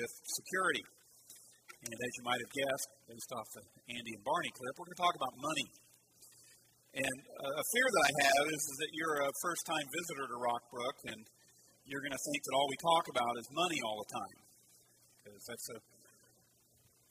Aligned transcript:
with 0.00 0.12
security. 0.24 0.84
And 1.84 1.96
as 1.96 2.12
you 2.16 2.24
might 2.24 2.40
have 2.40 2.52
guessed, 2.52 2.88
based 3.08 3.30
off 3.36 3.46
the 3.56 3.64
Andy 3.92 4.12
and 4.16 4.24
Barney 4.24 4.52
clip, 4.52 4.72
we're 4.76 4.88
going 4.88 5.00
to 5.00 5.04
talk 5.04 5.16
about 5.16 5.34
money. 5.36 5.68
And 6.90 7.16
uh, 7.40 7.62
a 7.62 7.64
fear 7.72 7.86
that 7.86 8.02
I 8.04 8.12
have 8.26 8.44
is, 8.50 8.62
that 8.80 8.90
you're 8.96 9.22
a 9.22 9.30
first 9.44 9.62
time 9.64 9.86
visitor 9.88 10.26
to 10.26 10.36
Rockbrook 10.36 10.96
and 11.06 11.20
you're 11.86 12.02
going 12.02 12.16
to 12.16 12.24
think 12.32 12.40
that 12.44 12.54
all 12.56 12.68
we 12.68 12.78
talk 12.82 13.04
about 13.08 13.32
is 13.38 13.46
money 13.54 13.80
all 13.86 13.96
the 14.02 14.10
time. 14.10 14.38
Because 15.20 15.42
that's 15.46 15.68
a, 15.70 15.78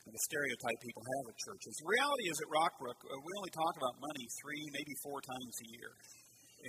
the 0.05 0.23
stereotype 0.29 0.79
people 0.83 1.01
have 1.01 1.25
at 1.31 1.37
churches. 1.39 1.73
The 1.79 1.89
reality 1.89 2.25
is 2.27 2.37
at 2.43 2.49
Rockbrook, 2.51 2.99
uh, 3.07 3.15
we 3.23 3.31
only 3.39 3.53
talk 3.55 3.73
about 3.79 3.97
money 4.03 4.25
three, 4.43 4.63
maybe 4.75 4.93
four 5.01 5.23
times 5.23 5.53
a 5.63 5.67
year. 5.73 5.91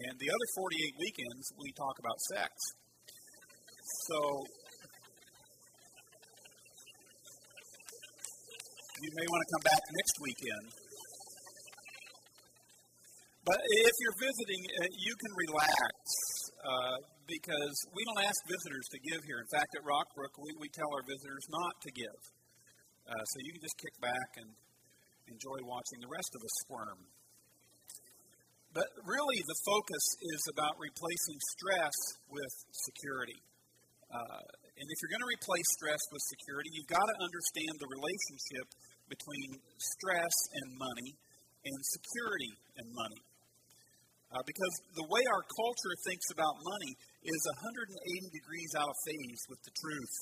And 0.07 0.15
the 0.23 0.31
other 0.31 0.49
48 0.55 1.03
weekends, 1.03 1.45
we 1.59 1.75
talk 1.75 1.99
about 1.99 2.17
sex. 2.31 2.55
So 4.07 4.47
you 9.01 9.11
may 9.17 9.27
want 9.33 9.41
to 9.41 9.49
come 9.57 9.65
back 9.65 9.83
next 9.97 10.15
weekend. 10.21 10.67
But 13.49 13.57
if 13.89 13.95
you're 14.05 14.19
visiting, 14.21 14.63
uh, 14.77 14.93
you 15.01 15.15
can 15.17 15.33
relax 15.49 15.93
uh, 16.61 16.97
because 17.25 17.77
we 17.97 18.05
don't 18.05 18.21
ask 18.21 18.37
visitors 18.45 18.87
to 18.93 18.99
give 19.01 19.25
here. 19.25 19.41
In 19.41 19.49
fact, 19.49 19.73
at 19.73 19.83
Rockbrook, 19.83 20.37
we, 20.37 20.53
we 20.61 20.69
tell 20.69 20.93
our 20.93 21.05
visitors 21.09 21.45
not 21.49 21.75
to 21.81 21.91
give. 21.97 22.21
Uh, 23.09 23.25
so 23.25 23.35
you 23.41 23.57
can 23.57 23.65
just 23.65 23.79
kick 23.81 23.97
back 24.05 24.31
and 24.37 24.53
enjoy 25.33 25.59
watching 25.65 26.05
the 26.05 26.11
rest 26.13 26.31
of 26.37 26.45
us 26.45 26.55
squirm. 26.69 27.01
But 28.77 28.87
really, 29.03 29.41
the 29.43 29.59
focus 29.67 30.05
is 30.37 30.43
about 30.53 30.77
replacing 30.79 31.39
stress 31.57 31.97
with 32.31 32.55
security. 32.71 33.41
Uh, 34.13 34.47
and 34.79 34.87
if 34.87 34.97
you're 35.03 35.11
going 35.11 35.27
to 35.27 35.33
replace 35.33 35.69
stress 35.75 36.03
with 36.15 36.23
security, 36.31 36.71
you've 36.77 36.93
got 36.93 37.03
to 37.03 37.17
understand 37.19 37.73
the 37.79 37.91
relationship 37.91 38.67
between 39.11 39.59
stress 39.77 40.37
and 40.55 40.67
money 40.79 41.11
and 41.67 41.77
security 41.83 42.55
and 42.79 42.87
money. 42.95 43.21
Uh, 44.31 44.39
because 44.47 44.75
the 44.95 45.09
way 45.11 45.27
our 45.27 45.43
culture 45.43 45.95
thinks 46.07 46.31
about 46.31 46.55
money 46.63 46.95
is 47.27 47.43
180 47.67 48.31
degrees 48.31 48.71
out 48.79 48.87
of 48.87 48.97
phase 49.03 49.43
with 49.51 49.59
the 49.67 49.75
truth. 49.75 50.17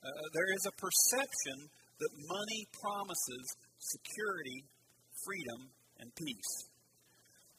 Uh, 0.00 0.08
there 0.32 0.50
is 0.56 0.64
a 0.64 0.74
perception 0.80 1.68
that 2.00 2.12
money 2.26 2.66
promises 2.80 3.44
security, 3.78 4.64
freedom, 5.28 5.70
and 6.00 6.08
peace. 6.16 6.72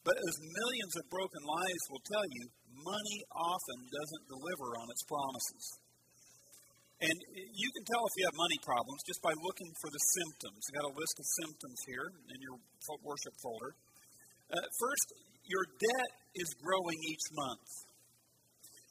But 0.04 0.20
as 0.20 0.36
millions 0.42 0.94
of 1.00 1.08
broken 1.08 1.44
lives 1.48 1.84
will 1.88 2.04
tell 2.04 2.28
you, 2.28 2.44
money 2.84 3.18
often 3.32 3.80
doesn't 3.88 4.26
deliver 4.28 4.68
on 4.76 4.88
its 4.92 5.04
promises. 5.08 5.66
And 7.04 7.20
you 7.36 7.70
can 7.76 7.84
tell 7.84 8.08
if 8.08 8.16
you 8.16 8.24
have 8.32 8.38
money 8.40 8.60
problems 8.64 9.04
just 9.04 9.20
by 9.20 9.36
looking 9.44 9.68
for 9.84 9.92
the 9.92 10.04
symptoms. 10.16 10.60
I've 10.72 10.78
got 10.80 10.88
a 10.88 10.96
list 10.96 11.16
of 11.20 11.26
symptoms 11.44 11.80
here 11.84 12.08
in 12.32 12.40
your 12.40 12.56
worship 13.04 13.36
folder. 13.44 13.76
Uh, 14.48 14.64
first, 14.80 15.08
your 15.44 15.68
debt 15.84 16.12
is 16.40 16.48
growing 16.64 16.96
each 17.12 17.28
month. 17.36 17.68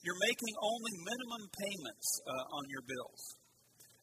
You're 0.04 0.20
making 0.28 0.52
only 0.60 0.94
minimum 1.08 1.44
payments 1.56 2.08
uh, 2.28 2.58
on 2.60 2.64
your 2.68 2.84
bills. 2.84 3.22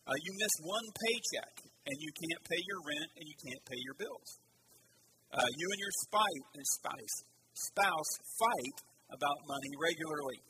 Uh, 0.09 0.17
you 0.25 0.31
miss 0.41 0.55
one 0.65 0.87
paycheck 1.05 1.53
and 1.85 1.95
you 2.01 2.09
can't 2.09 2.41
pay 2.49 2.61
your 2.65 2.81
rent 2.81 3.09
and 3.13 3.25
you 3.29 3.37
can't 3.37 3.61
pay 3.69 3.77
your 3.77 3.93
bills. 3.93 4.29
Uh, 5.29 5.45
you 5.53 5.67
and 5.69 5.77
your 5.77 5.93
spite, 6.01 6.45
spouse, 6.65 7.15
spouse 7.53 8.11
fight 8.41 8.77
about 9.13 9.37
money 9.45 9.69
regularly. 9.77 10.41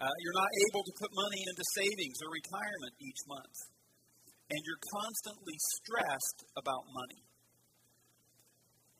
Uh, 0.00 0.10
you're 0.10 0.38
not 0.38 0.52
able 0.68 0.82
to 0.82 0.94
put 0.98 1.10
money 1.14 1.42
into 1.46 1.64
savings 1.78 2.18
or 2.18 2.34
retirement 2.34 2.94
each 2.98 3.22
month. 3.30 3.56
And 4.50 4.60
you're 4.66 4.84
constantly 4.90 5.56
stressed 5.78 6.40
about 6.58 6.84
money. 6.90 7.22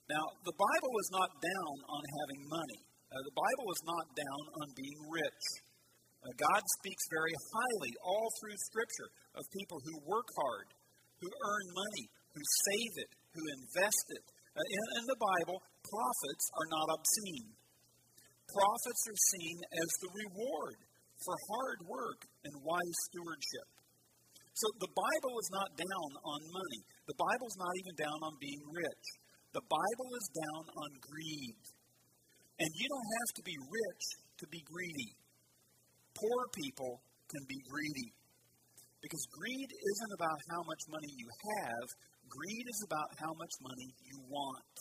Now, 0.08 0.24
the 0.44 0.56
Bible 0.56 0.94
is 1.00 1.10
not 1.16 1.30
down 1.40 1.76
on 1.88 2.02
having 2.22 2.40
money. 2.46 2.80
Uh, 3.08 3.20
the 3.24 3.36
Bible 3.36 3.68
is 3.72 3.82
not 3.84 4.06
down 4.14 4.42
on 4.62 4.68
being 4.76 5.00
rich. 5.10 5.44
Uh, 6.24 6.32
God 6.40 6.62
speaks 6.80 7.04
very 7.12 7.34
highly 7.52 7.92
all 8.00 8.28
through 8.40 8.56
Scripture 8.68 9.10
of 9.36 9.44
people 9.52 9.78
who 9.80 10.08
work 10.08 10.28
hard, 10.38 10.68
who 11.20 11.28
earn 11.28 11.66
money, 11.72 12.06
who 12.32 12.42
save 12.68 12.94
it, 13.00 13.10
who 13.32 13.42
invest 13.60 14.06
it. 14.14 14.24
Uh, 14.54 14.62
in, 14.62 14.84
in 15.02 15.04
the 15.10 15.20
Bible, 15.20 15.58
profits 15.84 16.46
are 16.56 16.68
not 16.70 16.86
obscene. 16.94 17.50
Profits 18.48 19.02
are 19.08 19.20
seen 19.34 19.56
as 19.72 19.90
the 20.00 20.10
reward 20.14 20.78
for 21.22 21.36
hard 21.50 21.80
work 21.86 22.20
and 22.44 22.54
wise 22.64 22.98
stewardship. 23.10 23.68
So 24.54 24.66
the 24.78 24.92
Bible 24.94 25.34
is 25.38 25.50
not 25.50 25.74
down 25.74 26.10
on 26.22 26.40
money. 26.54 26.82
The 27.10 27.18
Bible 27.18 27.48
is 27.50 27.58
not 27.58 27.74
even 27.74 27.94
down 27.98 28.18
on 28.22 28.34
being 28.38 28.62
rich. 28.70 29.06
The 29.50 29.66
Bible 29.66 30.10
is 30.14 30.26
down 30.30 30.64
on 30.70 30.90
greed. 31.02 31.58
And 32.62 32.70
you 32.70 32.86
don't 32.86 33.10
have 33.18 33.32
to 33.38 33.42
be 33.42 33.56
rich 33.58 34.04
to 34.38 34.46
be 34.46 34.62
greedy. 34.62 35.10
Poor 36.14 36.40
people 36.54 37.02
can 37.26 37.42
be 37.50 37.58
greedy. 37.66 38.14
Because 39.02 39.26
greed 39.34 39.70
isn't 39.74 40.12
about 40.14 40.38
how 40.54 40.62
much 40.62 40.82
money 40.86 41.12
you 41.18 41.28
have, 41.28 41.86
greed 42.30 42.66
is 42.70 42.80
about 42.86 43.10
how 43.18 43.34
much 43.34 43.54
money 43.60 43.90
you 44.06 44.22
want. 44.30 44.74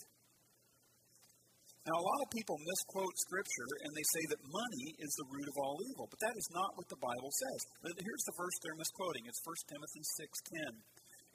Now, 1.84 2.00
a 2.00 2.08
lot 2.08 2.24
of 2.24 2.32
people 2.32 2.56
misquote 2.56 3.12
Scripture 3.28 3.70
and 3.84 3.92
they 3.92 4.08
say 4.08 4.24
that 4.32 4.40
money 4.48 4.86
is 5.04 5.12
the 5.20 5.28
root 5.28 5.48
of 5.52 5.56
all 5.60 5.76
evil, 5.84 6.08
but 6.08 6.16
that 6.24 6.32
is 6.32 6.48
not 6.56 6.72
what 6.80 6.88
the 6.88 6.96
Bible 6.96 7.28
says. 7.28 7.60
Here's 8.00 8.24
the 8.24 8.36
verse 8.40 8.56
they're 8.64 8.80
misquoting. 8.80 9.28
It's 9.28 9.44
1 9.44 9.68
Timothy 9.68 10.00
6.10. 10.00 10.80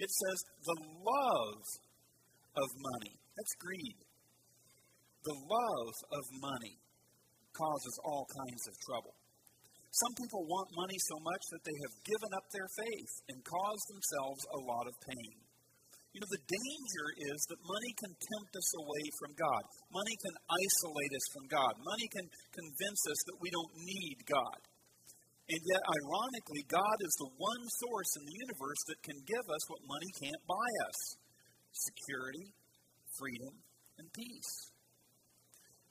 It 0.02 0.10
says, 0.10 0.38
the 0.66 0.80
love 1.06 1.62
of 2.58 2.68
money. 2.82 3.14
That's 3.38 3.56
greed. 3.62 4.00
The 5.22 5.38
love 5.38 5.96
of 6.18 6.24
money 6.42 6.82
causes 7.54 7.96
all 8.02 8.26
kinds 8.26 8.64
of 8.66 8.76
trouble. 8.90 9.14
Some 9.92 10.14
people 10.18 10.50
want 10.50 10.70
money 10.74 10.98
so 10.98 11.18
much 11.22 11.44
that 11.54 11.66
they 11.66 11.78
have 11.78 12.06
given 12.06 12.32
up 12.34 12.46
their 12.50 12.70
faith 12.74 13.14
and 13.30 13.38
caused 13.46 13.86
themselves 13.90 14.42
a 14.50 14.60
lot 14.66 14.86
of 14.90 14.96
pain. 15.06 15.49
You 16.10 16.26
know, 16.26 16.32
the 16.34 16.50
danger 16.50 17.06
is 17.30 17.40
that 17.54 17.70
money 17.70 17.94
can 18.02 18.14
tempt 18.18 18.54
us 18.58 18.70
away 18.82 19.06
from 19.22 19.32
God. 19.38 19.62
Money 19.94 20.16
can 20.26 20.36
isolate 20.50 21.14
us 21.14 21.28
from 21.30 21.46
God. 21.46 21.74
Money 21.86 22.08
can 22.10 22.26
convince 22.50 23.02
us 23.06 23.20
that 23.30 23.38
we 23.38 23.54
don't 23.54 23.74
need 23.78 24.18
God. 24.26 24.60
And 25.54 25.62
yet, 25.62 25.82
ironically, 25.86 26.66
God 26.66 26.98
is 27.06 27.14
the 27.22 27.34
one 27.38 27.64
source 27.86 28.12
in 28.18 28.24
the 28.26 28.38
universe 28.42 28.82
that 28.90 29.06
can 29.06 29.18
give 29.22 29.46
us 29.50 29.64
what 29.70 29.86
money 29.86 30.10
can't 30.18 30.44
buy 30.50 30.70
us 30.90 31.00
security, 31.74 32.58
freedom, 33.18 33.54
and 34.02 34.10
peace. 34.10 34.54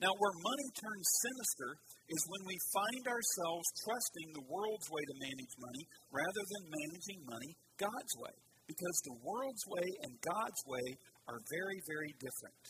Now, 0.03 0.11
where 0.15 0.35
money 0.43 0.69
turns 0.79 1.07
sinister 1.23 1.69
is 2.07 2.31
when 2.31 2.43
we 2.47 2.55
find 2.75 3.03
ourselves 3.07 3.67
trusting 3.83 4.29
the 4.35 4.47
world's 4.47 4.87
way 4.91 5.03
to 5.03 5.15
manage 5.27 5.53
money 5.59 5.83
rather 6.11 6.43
than 6.43 6.75
managing 6.75 7.19
money 7.23 7.51
God's 7.79 8.15
way 8.19 8.35
because 8.69 8.97
the 9.01 9.17
world's 9.25 9.65
way 9.65 9.87
and 10.05 10.13
God's 10.21 10.61
way 10.69 10.85
are 11.25 11.41
very, 11.49 11.81
very 11.89 12.13
different. 12.21 12.63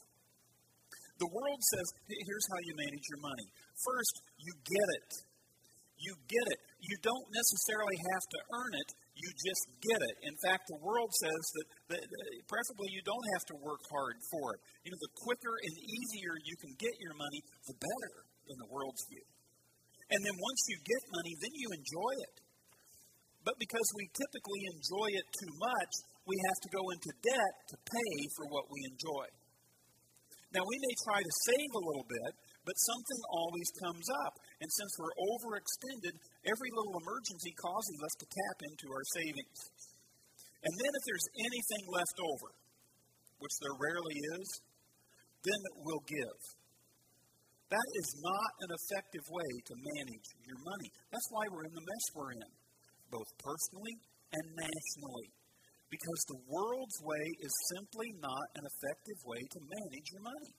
The 1.19 1.27
world 1.35 1.59
says, 1.75 1.87
here's 2.07 2.47
how 2.47 2.59
you 2.63 2.73
manage 2.79 3.03
your 3.11 3.19
money. 3.19 3.47
First, 3.83 4.15
you 4.39 4.55
get 4.63 4.87
it. 5.03 5.11
You 5.99 6.15
get 6.31 6.47
it. 6.55 6.59
You 6.79 6.95
don't 7.03 7.27
necessarily 7.35 7.99
have 8.15 8.23
to 8.31 8.39
earn 8.55 8.71
it, 8.79 8.89
you 9.19 9.27
just 9.35 9.63
get 9.83 9.99
it. 9.99 10.15
In 10.23 10.35
fact, 10.39 10.63
the 10.71 10.79
world 10.79 11.11
says 11.19 11.43
that, 11.59 11.67
that 11.91 12.03
preferably 12.47 12.87
you 12.95 13.03
don't 13.03 13.27
have 13.35 13.43
to 13.51 13.55
work 13.59 13.83
hard 13.91 14.15
for 14.31 14.55
it. 14.55 14.59
You 14.87 14.95
know, 14.95 15.01
the 15.03 15.11
quicker 15.27 15.51
and 15.59 15.75
easier 15.75 16.39
you 16.47 16.55
can 16.55 16.71
get 16.79 16.95
your 17.03 17.11
money, 17.19 17.43
the 17.67 17.75
better 17.75 18.15
in 18.47 18.55
the 18.63 18.69
world's 18.71 19.03
view. 19.11 19.27
And 20.07 20.23
then 20.23 20.35
once 20.39 20.61
you 20.71 20.79
get 20.87 21.03
money, 21.11 21.33
then 21.43 21.53
you 21.53 21.67
enjoy 21.75 22.13
it. 22.23 22.35
But 23.43 23.55
because 23.55 23.87
we 23.95 24.11
typically 24.11 24.63
enjoy 24.75 25.09
it 25.15 25.27
too 25.31 25.53
much, 25.55 25.93
we 26.27 26.35
have 26.35 26.59
to 26.59 26.69
go 26.75 26.83
into 26.91 27.11
debt 27.23 27.55
to 27.71 27.77
pay 27.87 28.15
for 28.35 28.45
what 28.51 28.67
we 28.67 28.79
enjoy. 28.91 29.27
Now, 30.51 30.65
we 30.65 30.77
may 30.81 30.95
try 31.05 31.21
to 31.21 31.41
save 31.45 31.71
a 31.77 31.85
little 31.85 32.07
bit, 32.09 32.31
but 32.65 32.73
something 32.81 33.21
always 33.29 33.69
comes 33.79 34.07
up. 34.25 34.33
And 34.59 34.69
since 34.69 34.91
we're 34.97 35.13
overextended, 35.13 36.13
every 36.45 36.71
little 36.73 36.97
emergency 36.99 37.53
causes 37.53 37.97
us 38.01 38.15
to 38.17 38.25
tap 38.27 38.57
into 38.65 38.87
our 38.89 39.05
savings. 39.13 39.59
And 40.65 40.73
then, 40.73 40.91
if 40.91 41.03
there's 41.05 41.29
anything 41.37 41.83
left 41.93 42.17
over, 42.19 42.49
which 43.39 43.55
there 43.61 43.77
rarely 43.79 44.17
is, 44.41 44.47
then 45.45 45.61
we'll 45.85 46.03
give. 46.03 46.39
That 47.69 47.89
is 48.01 48.09
not 48.19 48.51
an 48.65 48.71
effective 48.73 49.25
way 49.29 49.51
to 49.69 49.73
manage 49.77 50.27
your 50.43 50.59
money. 50.65 50.89
That's 51.13 51.29
why 51.29 51.45
we're 51.53 51.69
in 51.69 51.75
the 51.77 51.85
mess 51.85 52.05
we're 52.17 52.33
in 52.33 52.58
both 53.11 53.29
personally 53.41 53.95
and 54.33 54.45
nationally. 54.55 55.29
Because 55.89 56.21
the 56.29 56.41
world's 56.45 56.99
way 57.01 57.25
is 57.41 57.53
simply 57.73 58.09
not 58.21 58.45
an 58.55 58.65
effective 58.65 59.19
way 59.25 59.41
to 59.41 59.59
manage 59.65 60.07
your 60.13 60.21
money. 60.21 60.53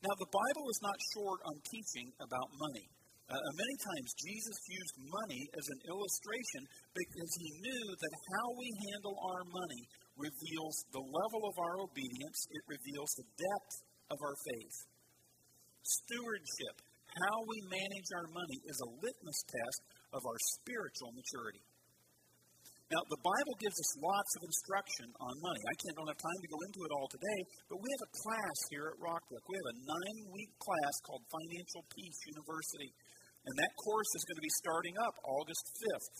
Now, 0.00 0.14
the 0.16 0.32
Bible 0.32 0.66
is 0.68 0.80
not 0.80 0.96
short 1.16 1.40
on 1.44 1.56
teaching 1.68 2.08
about 2.20 2.48
money. 2.56 2.88
Uh, 3.30 3.36
many 3.36 3.76
times, 3.78 4.08
Jesus 4.26 4.58
used 4.66 4.96
money 5.06 5.42
as 5.54 5.66
an 5.70 5.80
illustration 5.86 6.62
because 6.90 7.32
he 7.38 7.48
knew 7.62 7.84
that 7.94 8.14
how 8.34 8.46
we 8.58 8.68
handle 8.90 9.16
our 9.22 9.44
money 9.46 9.82
reveals 10.18 10.76
the 10.92 11.04
level 11.04 11.42
of 11.46 11.56
our 11.62 11.76
obedience, 11.86 12.38
it 12.50 12.64
reveals 12.66 13.12
the 13.16 13.28
depth 13.38 13.74
of 14.10 14.18
our 14.20 14.36
faith. 14.50 14.76
Stewardship, 15.80 16.76
how 17.06 17.36
we 17.46 17.58
manage 17.70 18.10
our 18.18 18.28
money, 18.34 18.58
is 18.66 18.78
a 18.82 18.92
litmus 18.98 19.40
test 19.46 19.80
of 20.12 20.22
our 20.26 20.38
spiritual 20.58 21.10
maturity. 21.14 21.62
Now, 22.90 23.06
the 23.06 23.22
Bible 23.22 23.54
gives 23.62 23.78
us 23.78 24.02
lots 24.02 24.32
of 24.34 24.42
instruction 24.42 25.14
on 25.22 25.34
money. 25.38 25.62
I 25.62 25.74
can't, 25.78 25.94
don't 25.94 26.10
have 26.10 26.18
time 26.18 26.40
to 26.42 26.50
go 26.50 26.58
into 26.66 26.82
it 26.82 26.90
all 26.90 27.06
today, 27.06 27.40
but 27.70 27.78
we 27.78 27.86
have 27.86 28.02
a 28.02 28.12
class 28.18 28.58
here 28.66 28.90
at 28.90 28.98
Rockbrook. 28.98 29.46
We 29.46 29.54
have 29.62 29.70
a 29.70 29.78
nine 29.86 30.18
week 30.34 30.50
class 30.58 30.94
called 31.06 31.22
Financial 31.30 31.86
Peace 31.94 32.18
University. 32.26 32.90
And 33.46 33.54
that 33.62 33.72
course 33.78 34.10
is 34.18 34.26
going 34.26 34.42
to 34.42 34.46
be 34.46 34.54
starting 34.58 34.98
up 34.98 35.14
August 35.22 35.64
5th 35.86 36.14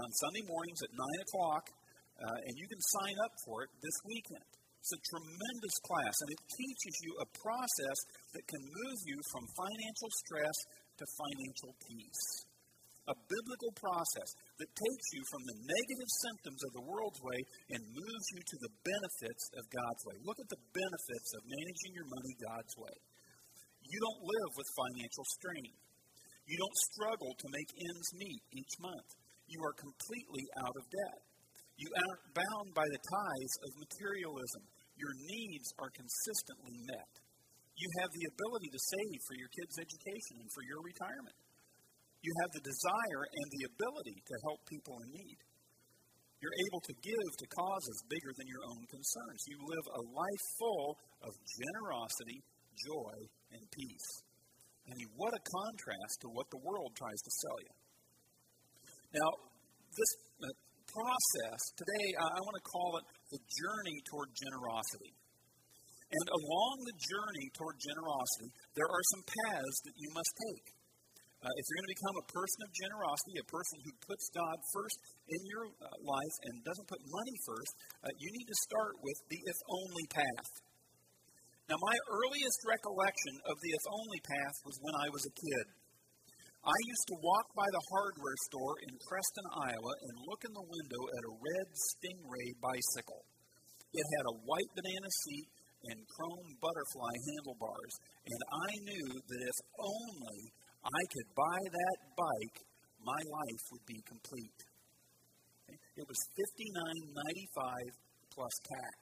on 0.00 0.08
Sunday 0.24 0.40
mornings 0.48 0.80
at 0.80 0.90
9 0.96 1.04
o'clock. 1.28 1.64
Uh, 2.16 2.48
and 2.48 2.54
you 2.56 2.64
can 2.64 2.80
sign 2.80 3.16
up 3.20 3.32
for 3.44 3.68
it 3.68 3.70
this 3.84 3.98
weekend. 4.08 4.48
It's 4.80 4.96
a 4.96 5.02
tremendous 5.12 5.76
class, 5.84 6.16
and 6.24 6.32
it 6.32 6.40
teaches 6.56 6.94
you 7.04 7.12
a 7.20 7.28
process 7.36 7.98
that 8.32 8.44
can 8.48 8.64
move 8.64 8.98
you 9.04 9.20
from 9.28 9.44
financial 9.52 10.08
stress 10.24 10.56
to 10.96 11.04
financial 11.20 11.76
peace. 11.84 12.48
A 13.10 13.16
biblical 13.26 13.74
process 13.74 14.30
that 14.62 14.70
takes 14.70 15.06
you 15.18 15.22
from 15.34 15.42
the 15.42 15.58
negative 15.66 16.10
symptoms 16.30 16.60
of 16.62 16.72
the 16.78 16.86
world's 16.86 17.18
way 17.26 17.40
and 17.74 17.82
moves 17.82 18.26
you 18.30 18.38
to 18.38 18.56
the 18.62 18.72
benefits 18.86 19.44
of 19.58 19.66
God's 19.66 20.02
way. 20.06 20.16
Look 20.22 20.38
at 20.38 20.46
the 20.46 20.62
benefits 20.70 21.30
of 21.34 21.42
managing 21.42 21.92
your 21.98 22.06
money 22.06 22.34
God's 22.38 22.74
way. 22.78 22.96
You 23.82 23.98
don't 23.98 24.22
live 24.22 24.52
with 24.54 24.78
financial 24.78 25.26
strain. 25.26 25.74
You 26.46 26.54
don't 26.54 26.78
struggle 26.94 27.34
to 27.34 27.46
make 27.50 27.70
ends 27.82 28.08
meet 28.14 28.42
each 28.54 28.74
month. 28.78 29.10
You 29.50 29.58
are 29.66 29.74
completely 29.74 30.46
out 30.62 30.76
of 30.78 30.86
debt. 30.86 31.20
You 31.74 31.90
aren't 31.90 32.38
bound 32.38 32.68
by 32.78 32.86
the 32.86 33.02
ties 33.02 33.52
of 33.66 33.82
materialism. 33.82 34.62
Your 34.94 35.14
needs 35.18 35.66
are 35.82 35.90
consistently 35.90 36.78
met. 36.86 37.12
You 37.74 37.88
have 38.04 38.12
the 38.14 38.28
ability 38.30 38.70
to 38.70 38.78
save 38.78 39.18
for 39.26 39.34
your 39.34 39.50
kids' 39.50 39.82
education 39.82 40.46
and 40.46 40.50
for 40.54 40.62
your 40.62 40.84
retirement. 40.84 41.34
You 42.20 42.32
have 42.44 42.52
the 42.52 42.64
desire 42.68 43.22
and 43.32 43.48
the 43.48 43.64
ability 43.72 44.18
to 44.20 44.34
help 44.44 44.60
people 44.68 44.96
in 45.04 45.08
need. 45.16 45.40
You're 46.40 46.60
able 46.68 46.80
to 46.88 46.94
give 47.04 47.28
to 47.36 47.46
causes 47.52 47.96
bigger 48.08 48.32
than 48.32 48.48
your 48.48 48.64
own 48.64 48.82
concerns. 48.88 49.40
You 49.44 49.60
live 49.60 49.86
a 49.92 50.02
life 50.08 50.44
full 50.56 50.96
of 51.20 51.32
generosity, 51.36 52.40
joy, 52.80 53.16
and 53.52 53.64
peace. 53.68 54.08
I 54.88 54.96
mean, 54.96 55.12
what 55.20 55.36
a 55.36 55.42
contrast 55.44 56.24
to 56.24 56.28
what 56.32 56.48
the 56.48 56.60
world 56.64 56.96
tries 56.96 57.20
to 57.20 57.32
sell 57.44 57.58
you. 57.60 57.74
Now, 59.20 59.30
this 59.92 60.12
uh, 60.40 60.48
process, 60.88 61.60
today 61.76 62.08
I 62.16 62.40
want 62.40 62.56
to 62.56 62.66
call 62.72 62.90
it 62.98 63.04
the 63.36 63.40
journey 63.44 63.98
toward 64.08 64.28
generosity. 64.32 65.12
And 66.10 66.26
along 66.26 66.74
the 66.88 66.96
journey 66.98 67.46
toward 67.54 67.76
generosity, 67.78 68.50
there 68.74 68.90
are 68.90 69.04
some 69.14 69.22
paths 69.30 69.78
that 69.86 69.94
you 69.94 70.08
must 70.10 70.32
take. 70.50 70.79
Uh, 71.40 71.48
if 71.48 71.64
you're 71.64 71.80
going 71.80 71.88
to 71.88 71.96
become 71.96 72.16
a 72.20 72.28
person 72.36 72.60
of 72.68 72.70
generosity, 72.76 73.34
a 73.40 73.48
person 73.48 73.80
who 73.80 73.92
puts 74.04 74.28
God 74.36 74.60
first 74.76 74.96
in 75.24 75.40
your 75.48 75.72
uh, 75.72 75.88
life 76.04 76.36
and 76.44 76.60
doesn't 76.68 76.84
put 76.84 77.00
money 77.00 77.36
first, 77.48 77.72
uh, 78.04 78.12
you 78.20 78.28
need 78.28 78.44
to 78.44 78.58
start 78.68 79.00
with 79.00 79.16
the 79.32 79.40
if 79.48 79.58
only 79.72 80.04
path. 80.12 80.50
Now, 81.72 81.80
my 81.80 81.96
earliest 82.12 82.60
recollection 82.68 83.34
of 83.48 83.56
the 83.56 83.72
if 83.72 83.84
only 83.88 84.20
path 84.20 84.56
was 84.68 84.76
when 84.84 84.92
I 85.00 85.08
was 85.08 85.24
a 85.24 85.32
kid. 85.32 85.66
I 86.60 86.76
used 86.76 87.08
to 87.08 87.24
walk 87.24 87.48
by 87.56 87.64
the 87.72 87.84
hardware 87.88 88.38
store 88.52 88.76
in 88.84 88.92
Preston, 89.08 89.48
Iowa, 89.64 89.92
and 89.96 90.28
look 90.28 90.44
in 90.44 90.52
the 90.52 90.68
window 90.68 91.02
at 91.08 91.24
a 91.24 91.36
red 91.40 91.68
Stingray 91.72 92.52
bicycle. 92.60 93.24
It 93.96 94.04
had 94.20 94.28
a 94.28 94.38
white 94.44 94.68
banana 94.76 95.08
seat 95.24 95.48
and 95.88 96.04
chrome 96.04 96.52
butterfly 96.60 97.14
handlebars, 97.32 97.94
and 98.28 98.40
I 98.44 98.70
knew 98.92 99.08
that 99.24 99.40
if 99.40 99.58
only 99.80 100.52
I 100.84 101.02
could 101.12 101.28
buy 101.36 101.60
that 101.60 101.98
bike, 102.16 102.58
my 103.04 103.20
life 103.20 103.64
would 103.72 103.86
be 103.86 104.00
complete. 104.08 104.60
It 105.96 106.06
was 106.08 106.18
$59.95 106.34 107.92
plus 108.32 108.54
tax. 108.64 108.98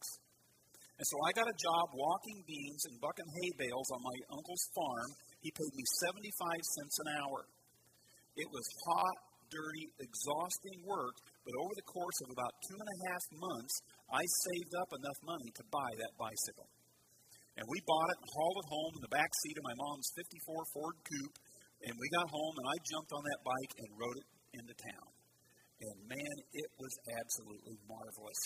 And 0.98 1.06
so 1.06 1.16
I 1.26 1.30
got 1.30 1.46
a 1.46 1.54
job 1.54 1.86
walking 1.94 2.42
beans 2.42 2.82
and 2.90 2.98
bucking 2.98 3.30
hay 3.30 3.50
bales 3.54 3.88
on 3.94 4.02
my 4.02 4.18
uncle's 4.34 4.66
farm 4.74 5.10
he 5.40 5.50
paid 5.54 5.72
me 5.74 5.84
75 6.02 6.34
cents 6.74 6.96
an 7.06 7.08
hour. 7.22 7.46
It 8.34 8.48
was 8.50 8.66
hot, 8.86 9.18
dirty, 9.50 9.86
exhausting 10.02 10.82
work, 10.82 11.14
but 11.46 11.54
over 11.54 11.74
the 11.78 11.86
course 11.86 12.18
of 12.26 12.34
about 12.34 12.54
two 12.66 12.78
and 12.78 12.90
a 12.90 12.98
half 13.10 13.24
months, 13.38 13.74
I 14.10 14.22
saved 14.50 14.74
up 14.78 14.90
enough 14.98 15.18
money 15.22 15.50
to 15.54 15.64
buy 15.70 15.90
that 15.94 16.14
bicycle. 16.18 16.66
And 17.58 17.66
we 17.66 17.78
bought 17.86 18.10
it 18.14 18.18
and 18.22 18.30
hauled 18.34 18.58
it 18.62 18.68
home 18.70 18.92
in 18.98 19.02
the 19.02 19.14
back 19.14 19.30
seat 19.42 19.58
of 19.58 19.66
my 19.66 19.74
mom's 19.74 20.10
54 20.14 20.62
Ford 20.74 20.96
Coupe. 21.02 21.38
And 21.86 21.94
we 21.94 22.06
got 22.10 22.26
home, 22.26 22.54
and 22.58 22.66
I 22.66 22.76
jumped 22.82 23.12
on 23.14 23.22
that 23.22 23.40
bike 23.46 23.72
and 23.78 23.88
rode 23.94 24.18
it 24.18 24.28
into 24.58 24.74
town. 24.74 25.08
And 25.78 25.96
man, 26.10 26.34
it 26.52 26.70
was 26.74 26.92
absolutely 27.06 27.78
marvelous. 27.86 28.42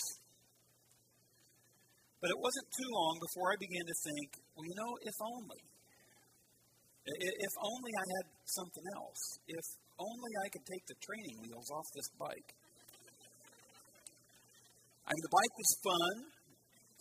But 2.21 2.29
it 2.29 2.39
wasn't 2.39 2.67
too 2.71 2.87
long 2.93 3.19
before 3.19 3.51
I 3.51 3.57
began 3.59 3.83
to 3.83 3.97
think, 3.99 4.27
well, 4.55 4.63
you 4.63 4.77
know, 4.77 4.91
if 5.01 5.17
only. 5.19 5.61
If 7.03 7.53
only 7.59 7.91
I 7.99 8.05
had 8.15 8.25
something 8.47 8.85
else. 8.95 9.21
If 9.49 9.65
only 9.99 10.31
I 10.45 10.47
could 10.47 10.63
take 10.63 10.85
the 10.87 10.95
training 11.03 11.35
wheels 11.43 11.67
off 11.73 11.83
this 11.91 12.07
bike. 12.15 12.49
I 15.03 15.11
mean, 15.11 15.23
the 15.27 15.35
bike 15.35 15.55
was 15.59 15.71
fun, 15.83 16.15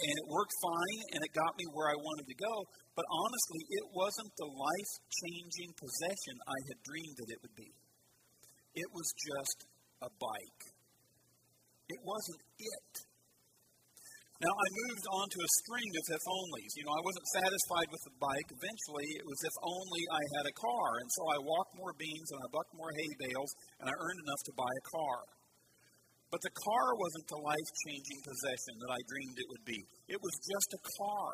and 0.00 0.14
it 0.16 0.26
worked 0.28 0.54
fine, 0.62 1.00
and 1.12 1.20
it 1.20 1.32
got 1.36 1.52
me 1.58 1.66
where 1.72 1.92
I 1.92 1.98
wanted 1.98 2.26
to 2.26 2.38
go. 2.38 2.54
But 2.96 3.06
honestly, 3.08 3.62
it 3.68 3.86
wasn't 3.92 4.32
the 4.36 4.50
life 4.50 4.92
changing 5.24 5.70
possession 5.76 6.34
I 6.44 6.58
had 6.68 6.78
dreamed 6.84 7.16
that 7.20 7.32
it 7.32 7.40
would 7.44 7.56
be. 7.56 7.72
It 8.74 8.88
was 8.92 9.08
just 9.12 9.58
a 10.00 10.10
bike. 10.16 10.62
It 11.88 12.00
wasn't 12.04 12.42
it. 12.58 12.92
Now, 14.42 14.50
I 14.50 14.68
moved 14.90 15.06
on 15.06 15.26
to 15.30 15.38
a 15.38 15.54
string 15.62 15.86
of 15.86 16.04
if 16.18 16.24
onlys. 16.26 16.74
You 16.74 16.82
know, 16.82 16.98
I 16.98 17.06
wasn't 17.06 17.28
satisfied 17.30 17.88
with 17.94 18.02
the 18.10 18.16
bike. 18.18 18.48
Eventually, 18.50 19.06
it 19.14 19.22
was 19.22 19.38
if 19.38 19.54
only 19.62 20.02
I 20.10 20.22
had 20.34 20.50
a 20.50 20.56
car. 20.58 20.98
And 20.98 21.08
so 21.14 21.22
I 21.30 21.38
walked 21.46 21.78
more 21.78 21.94
beans 21.94 22.26
and 22.34 22.42
I 22.42 22.48
bucked 22.50 22.74
more 22.74 22.90
hay 22.90 23.12
bales, 23.22 23.52
and 23.78 23.86
I 23.86 23.94
earned 23.94 24.18
enough 24.18 24.42
to 24.50 24.52
buy 24.58 24.66
a 24.66 24.84
car. 24.90 25.18
But 26.32 26.40
the 26.40 26.56
car 26.64 26.96
wasn't 26.96 27.28
the 27.28 27.44
life 27.44 27.70
changing 27.84 28.20
possession 28.24 28.74
that 28.80 28.92
I 28.96 29.00
dreamed 29.04 29.36
it 29.36 29.50
would 29.52 29.66
be, 29.68 29.80
it 30.08 30.16
was 30.16 30.32
just 30.40 30.70
a 30.72 30.84
car. 30.96 31.30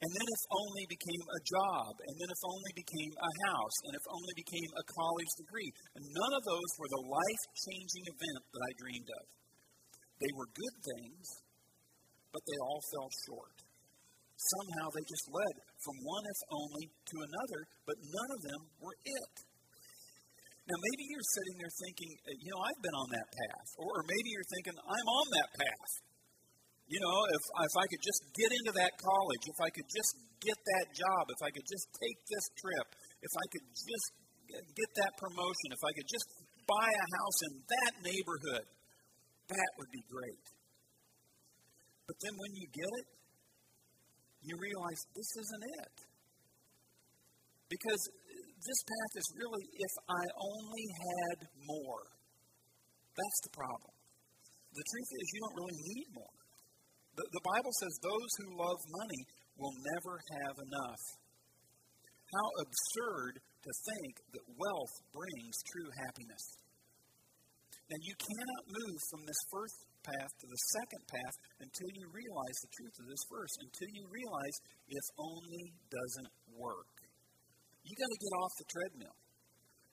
And 0.00 0.10
then 0.16 0.28
if 0.28 0.42
only 0.48 0.84
became 0.88 1.24
a 1.28 1.44
job, 1.44 1.92
and 2.04 2.14
then 2.16 2.30
if 2.32 2.40
only 2.40 2.72
became 2.72 3.12
a 3.20 3.32
house, 3.52 3.76
and 3.84 3.92
if 3.92 4.04
only 4.08 4.32
became 4.32 4.70
a 4.72 4.88
college 4.96 5.32
degree. 5.36 5.70
And 5.92 6.04
none 6.08 6.34
of 6.40 6.44
those 6.44 6.70
were 6.80 6.88
the 6.88 7.04
life 7.04 7.44
changing 7.68 8.04
event 8.08 8.42
that 8.48 8.64
I 8.64 8.80
dreamed 8.80 9.10
of. 9.12 9.24
They 10.24 10.32
were 10.36 10.56
good 10.56 10.76
things, 10.80 11.24
but 12.32 12.40
they 12.44 12.58
all 12.64 12.80
fell 12.96 13.12
short. 13.28 13.56
Somehow 14.40 14.88
they 14.88 15.04
just 15.04 15.28
led 15.28 15.54
from 15.84 15.96
one 16.00 16.24
if 16.24 16.40
only 16.48 16.84
to 16.88 17.16
another, 17.20 17.60
but 17.84 18.00
none 18.00 18.30
of 18.32 18.40
them 18.40 18.62
were 18.80 18.96
it. 19.04 19.34
Now, 20.68 20.76
maybe 20.76 21.02
you're 21.08 21.30
sitting 21.34 21.56
there 21.60 21.74
thinking, 21.82 22.10
uh, 22.24 22.36
you 22.40 22.48
know, 22.52 22.60
I've 22.62 22.82
been 22.84 22.96
on 22.96 23.08
that 23.10 23.28
path. 23.32 23.68
Or, 23.80 23.88
or 23.90 24.02
maybe 24.06 24.28
you're 24.32 24.50
thinking, 24.54 24.76
I'm 24.76 25.08
on 25.08 25.26
that 25.40 25.50
path. 25.56 25.92
You 26.90 26.98
know, 26.98 27.16
if, 27.30 27.42
if 27.70 27.74
I 27.78 27.86
could 27.86 28.02
just 28.02 28.20
get 28.34 28.50
into 28.50 28.72
that 28.82 28.92
college, 28.98 29.44
if 29.46 29.58
I 29.62 29.70
could 29.70 29.86
just 29.86 30.12
get 30.42 30.58
that 30.58 30.86
job, 30.90 31.22
if 31.30 31.40
I 31.42 31.50
could 31.54 31.66
just 31.66 31.86
take 31.94 32.18
this 32.26 32.46
trip, 32.58 32.86
if 33.22 33.32
I 33.38 33.46
could 33.54 33.66
just 33.70 34.08
get 34.50 34.90
that 34.98 35.12
promotion, 35.22 35.70
if 35.70 35.82
I 35.86 35.92
could 35.94 36.10
just 36.10 36.26
buy 36.66 36.88
a 36.90 37.06
house 37.14 37.38
in 37.46 37.52
that 37.62 37.92
neighborhood, 38.02 38.66
that 39.50 39.70
would 39.78 39.90
be 39.94 40.02
great. 40.10 40.46
But 42.10 42.18
then 42.26 42.34
when 42.34 42.52
you 42.58 42.66
get 42.74 42.90
it, 42.90 43.06
you 44.42 44.58
realize 44.58 45.00
this 45.14 45.30
isn't 45.46 45.64
it. 45.78 45.96
Because 47.70 48.02
this 48.60 48.82
path 48.84 49.12
is 49.16 49.28
really 49.40 49.64
if 49.72 49.94
I 50.08 50.24
only 50.36 50.86
had 50.92 51.38
more. 51.64 52.04
That's 53.16 53.40
the 53.48 53.54
problem. 53.56 53.94
The 54.70 54.86
truth 54.86 55.10
is, 55.18 55.26
you 55.34 55.40
don't 55.42 55.58
really 55.58 55.80
need 55.82 56.08
more. 56.14 56.36
The, 57.18 57.24
the 57.26 57.44
Bible 57.44 57.74
says 57.82 57.94
those 58.00 58.30
who 58.38 58.60
love 58.60 58.80
money 58.86 59.22
will 59.58 59.74
never 59.96 60.14
have 60.40 60.56
enough. 60.56 61.02
How 62.30 62.48
absurd 62.62 63.42
to 63.42 63.72
think 63.90 64.12
that 64.38 64.54
wealth 64.54 64.94
brings 65.10 65.56
true 65.74 65.90
happiness. 65.98 66.44
Now, 67.90 67.98
you 68.06 68.14
cannot 68.14 68.70
move 68.70 68.98
from 69.10 69.26
this 69.26 69.42
first 69.50 69.74
path 70.06 70.32
to 70.38 70.46
the 70.46 70.62
second 70.78 71.02
path 71.10 71.36
until 71.58 71.90
you 71.98 72.06
realize 72.14 72.56
the 72.62 72.74
truth 72.78 72.96
of 73.02 73.06
this 73.10 73.24
verse, 73.26 73.54
until 73.66 73.90
you 73.90 74.04
realize 74.06 74.56
if 74.86 75.06
only 75.18 75.74
doesn't 75.90 76.32
work. 76.54 76.99
You 77.84 77.92
got 77.96 78.10
to 78.10 78.20
get 78.20 78.32
off 78.40 78.52
the 78.60 78.68
treadmill. 78.68 79.16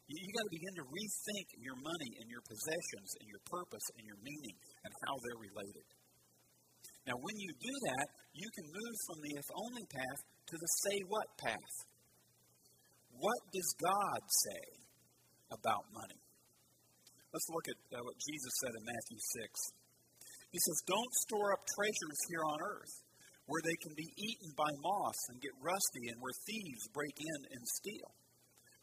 You, 0.08 0.16
you 0.24 0.30
got 0.32 0.46
to 0.48 0.54
begin 0.54 0.74
to 0.80 0.86
rethink 0.88 1.48
your 1.60 1.78
money 1.80 2.12
and 2.24 2.28
your 2.32 2.44
possessions 2.48 3.10
and 3.20 3.26
your 3.28 3.44
purpose 3.48 3.86
and 4.00 4.04
your 4.08 4.20
meaning 4.24 4.56
and 4.84 4.92
how 5.04 5.14
they're 5.20 5.42
related. 5.44 5.88
Now, 7.08 7.16
when 7.20 7.36
you 7.40 7.52
do 7.56 7.72
that, 7.72 8.08
you 8.36 8.48
can 8.52 8.68
move 8.68 8.96
from 9.08 9.18
the 9.24 9.32
if 9.40 9.48
only 9.56 9.86
path 9.88 10.20
to 10.52 10.56
the 10.60 10.70
say 10.84 10.98
what 11.08 11.28
path. 11.40 11.76
What 13.16 13.40
does 13.56 13.70
God 13.80 14.22
say 14.28 14.64
about 15.52 15.88
money? 15.96 16.20
Let's 17.32 17.48
look 17.48 17.68
at 17.72 17.80
uh, 17.96 18.04
what 18.04 18.18
Jesus 18.20 18.54
said 18.60 18.74
in 18.76 18.84
Matthew 18.84 19.20
6. 19.20 19.78
He 20.52 20.60
says, 20.60 20.78
Don't 20.88 21.14
store 21.28 21.56
up 21.56 21.64
treasures 21.64 22.20
here 22.28 22.44
on 22.44 22.60
earth 22.60 23.07
where 23.48 23.64
they 23.64 23.78
can 23.80 23.96
be 23.96 24.08
eaten 24.20 24.52
by 24.60 24.72
moths 24.84 25.24
and 25.32 25.40
get 25.40 25.56
rusty 25.64 26.12
and 26.12 26.20
where 26.20 26.36
thieves 26.44 26.84
break 26.92 27.16
in 27.16 27.40
and 27.56 27.64
steal. 27.80 28.12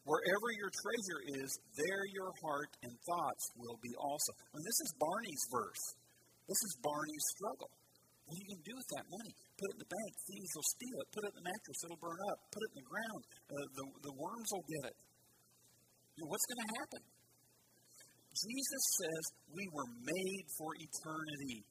Wherever 0.04 0.49
your 0.56 0.68
treasure 0.68 1.21
is, 1.40 1.49
there 1.80 2.04
your 2.12 2.33
heart 2.44 2.73
and 2.85 2.92
thoughts 3.09 3.44
will 3.56 3.80
be 3.80 3.92
also. 3.97 4.33
And 4.52 4.61
this 4.61 4.78
is 4.85 4.90
Barney's 5.00 5.44
verse. 5.49 5.85
This 6.44 6.61
is 6.61 6.73
Barney's 6.85 7.26
struggle. 7.37 7.73
What 8.25 8.37
are 8.37 8.40
you 8.40 8.49
going 8.52 8.64
to 8.64 8.68
do 8.73 8.76
with 8.76 8.90
that 8.97 9.06
money? 9.09 9.33
Put 9.56 9.68
it 9.68 9.75
in 9.76 9.83
the 9.85 9.92
bank. 9.92 10.11
Thieves 10.28 10.52
will 10.56 10.71
steal 10.76 10.97
it. 11.00 11.06
Put 11.12 11.23
it 11.25 11.30
in 11.33 11.38
the 11.40 11.47
mattress. 11.49 11.78
It'll 11.85 12.04
burn 12.04 12.21
up. 12.33 12.38
Put 12.52 12.62
it 12.64 12.71
in 12.73 12.78
the 12.80 12.88
ground. 12.88 13.23
Uh, 13.49 13.66
the, 13.76 13.85
the 14.09 14.14
worms 14.16 14.49
will 14.52 14.66
get 14.68 14.85
it. 14.92 14.97
You 16.16 16.21
know, 16.25 16.28
what's 16.33 16.49
going 16.49 16.62
to 16.64 16.73
happen? 16.85 17.02
Jesus 18.35 18.85
says 18.99 19.23
we 19.52 19.64
were 19.71 19.88
made 20.04 20.47
for 20.59 20.75
eternity. 20.75 21.64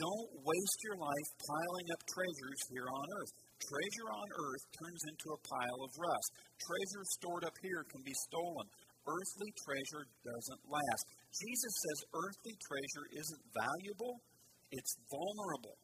Don't 0.00 0.32
waste 0.48 0.80
your 0.80 0.96
life 0.96 1.28
piling 1.44 1.88
up 1.92 2.00
treasures 2.08 2.60
here 2.72 2.88
on 2.88 3.04
earth. 3.20 3.32
Treasure 3.60 4.08
on 4.08 4.28
earth 4.32 4.64
turns 4.80 5.02
into 5.12 5.28
a 5.36 5.42
pile 5.44 5.80
of 5.84 5.92
rust. 6.00 6.28
Treasure 6.56 7.04
stored 7.20 7.44
up 7.44 7.52
here 7.60 7.84
can 7.92 8.00
be 8.00 8.16
stolen. 8.32 8.64
Earthly 9.04 9.52
treasure 9.60 10.08
doesn't 10.24 10.62
last. 10.72 11.04
Jesus 11.36 11.74
says 11.84 11.98
earthly 12.16 12.56
treasure 12.64 13.06
isn't 13.12 13.44
valuable, 13.52 14.24
it's 14.72 14.96
vulnerable. 15.12 15.76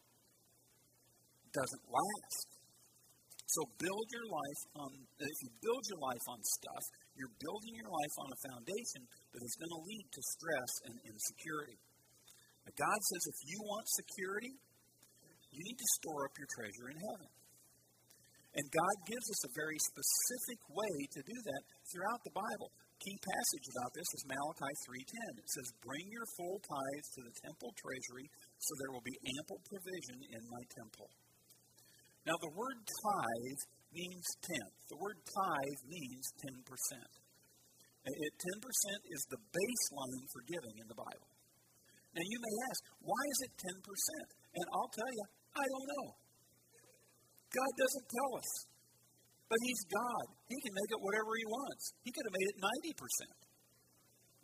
Doesn't 1.52 1.84
last. 1.84 2.48
So 3.52 3.68
build 3.76 4.06
your 4.16 4.28
life 4.32 4.62
on, 4.80 4.90
if 5.20 5.38
you 5.44 5.50
build 5.60 5.82
your 5.92 6.00
life 6.00 6.24
on 6.32 6.40
stuff, 6.40 6.84
you're 7.20 7.36
building 7.36 7.74
your 7.84 7.92
life 7.92 8.14
on 8.24 8.28
a 8.32 8.38
foundation 8.48 9.02
that 9.36 9.42
is 9.44 9.54
going 9.60 9.72
to 9.76 9.82
lead 9.84 10.06
to 10.08 10.20
stress 10.24 10.72
and 10.88 10.94
insecurity. 11.04 11.78
Now 12.66 12.74
God 12.74 12.98
says 12.98 13.22
if 13.30 13.38
you 13.46 13.58
want 13.62 13.86
security, 13.86 14.54
you 15.54 15.62
need 15.62 15.78
to 15.78 15.88
store 16.02 16.26
up 16.26 16.34
your 16.34 16.50
treasure 16.58 16.90
in 16.90 16.98
heaven. 16.98 17.30
And 18.56 18.64
God 18.72 18.96
gives 19.04 19.28
us 19.28 19.42
a 19.44 19.52
very 19.52 19.76
specific 19.78 20.60
way 20.72 20.94
to 21.12 21.20
do 21.22 21.36
that 21.44 21.62
throughout 21.92 22.24
the 22.24 22.32
Bible. 22.32 22.72
Key 22.96 23.16
passage 23.20 23.66
about 23.68 23.92
this 23.92 24.08
is 24.16 24.24
Malachi 24.24 24.72
3:10. 24.88 25.32
It 25.36 25.48
says, 25.52 25.68
"Bring 25.84 26.08
your 26.08 26.24
full 26.40 26.58
tithes 26.64 27.08
to 27.14 27.20
the 27.28 27.36
temple 27.44 27.72
treasury, 27.76 28.26
so 28.56 28.70
there 28.80 28.92
will 28.92 29.04
be 29.04 29.16
ample 29.36 29.60
provision 29.68 30.18
in 30.32 30.42
my 30.48 30.62
temple." 30.72 31.10
Now 32.24 32.36
the 32.40 32.56
word 32.56 32.80
tithe 32.88 33.62
means 33.92 34.24
tenth. 34.40 34.76
The 34.88 34.96
word 34.96 35.20
tithe 35.20 35.82
means 35.84 36.24
10%. 36.40 37.12
It, 38.06 38.32
10% 38.38 39.02
is 39.10 39.22
the 39.28 39.40
baseline 39.52 40.24
for 40.32 40.40
giving 40.48 40.78
in 40.78 40.88
the 40.88 40.94
Bible. 40.94 41.28
Now 42.16 42.24
you 42.24 42.38
may 42.40 42.54
ask, 42.72 42.80
why 43.04 43.22
is 43.28 43.38
it 43.44 43.52
10%? 43.60 43.76
And 44.56 44.64
I'll 44.72 44.88
tell 44.88 45.12
you, 45.12 45.24
I 45.52 45.64
don't 45.68 45.88
know. 45.92 46.06
God 47.52 47.72
doesn't 47.76 48.08
tell 48.08 48.32
us. 48.40 48.50
But 49.52 49.60
He's 49.62 49.82
God. 49.92 50.26
He 50.48 50.56
can 50.64 50.74
make 50.74 50.90
it 50.96 51.00
whatever 51.04 51.30
He 51.36 51.46
wants. 51.46 51.84
He 52.02 52.10
could 52.10 52.24
have 52.24 52.36
made 52.40 52.48
it 52.50 52.58
90%. 52.96 53.36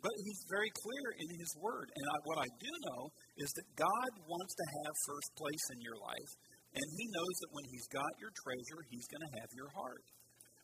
But 0.05 0.13
He's 0.21 0.41
very 0.53 0.69
clear 0.69 1.05
in 1.17 1.27
His 1.33 1.51
Word. 1.57 1.89
And 1.97 2.05
I, 2.13 2.17
what 2.29 2.39
I 2.45 2.49
do 2.61 2.71
know 2.93 3.01
is 3.41 3.49
that 3.57 3.67
God 3.73 4.11
wants 4.29 4.53
to 4.53 4.65
have 4.85 5.09
first 5.09 5.29
place 5.33 5.65
in 5.73 5.79
your 5.81 5.97
life. 5.97 6.31
And 6.77 6.87
He 6.93 7.05
knows 7.09 7.35
that 7.41 7.51
when 7.57 7.65
He's 7.73 7.89
got 7.89 8.11
your 8.21 8.33
treasure, 8.37 8.81
He's 8.93 9.09
going 9.09 9.25
to 9.25 9.33
have 9.41 9.49
your 9.57 9.71
heart. 9.73 10.05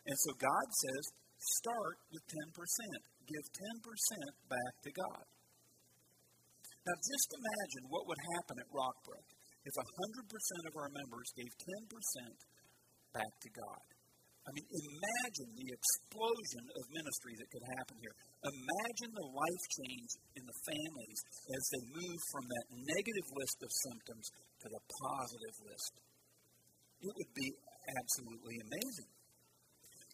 And 0.05 0.17
so 0.29 0.37
God 0.37 0.67
says, 0.77 1.03
start 1.59 1.97
with 2.13 2.23
10%. 2.29 2.53
Give 3.25 3.45
10% 3.49 4.45
back 4.45 4.73
to 4.85 4.91
God. 4.93 5.23
Now, 6.89 6.98
just 7.05 7.29
imagine 7.38 7.84
what 7.93 8.10
would 8.10 8.17
happen 8.34 8.58
at 8.65 8.69
Rockbrook 8.74 9.27
if 9.62 9.74
100% 9.77 9.86
of 10.65 10.74
our 10.74 10.89
members 10.89 11.29
gave 11.38 11.53
10% 11.53 11.86
back 13.13 13.29
to 13.46 13.50
God. 13.53 13.86
I 14.41 14.50
mean, 14.58 14.65
imagine 14.65 15.50
the 15.53 15.69
explosion 15.69 16.65
of 16.65 16.98
ministry 16.98 17.38
that 17.38 17.50
could 17.53 17.65
happen 17.77 17.93
here. 18.01 18.15
Imagine 18.41 19.12
the 19.13 19.29
life 19.38 19.65
change 19.77 20.12
in 20.34 20.41
the 20.50 20.58
families 20.65 21.19
as 21.53 21.63
they 21.69 21.84
move 21.93 22.19
from 22.34 22.46
that 22.50 22.65
negative 22.74 23.27
list 23.38 23.58
of 23.62 23.81
symptoms 23.86 24.25
to 24.65 24.67
the 24.74 24.81
positive 24.89 25.58
list. 25.69 25.93
It 27.05 27.13
would 27.13 27.34
be 27.38 27.50
absolutely 28.01 28.58
amazing. 28.65 29.12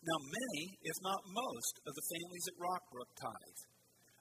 Now, 0.03 0.19
many, 0.27 0.75
if 0.83 0.97
not 0.99 1.23
most, 1.23 1.73
of 1.87 1.93
the 1.95 2.05
families 2.11 2.45
at 2.51 2.59
Rockbrook 2.59 3.11
tithe. 3.15 3.63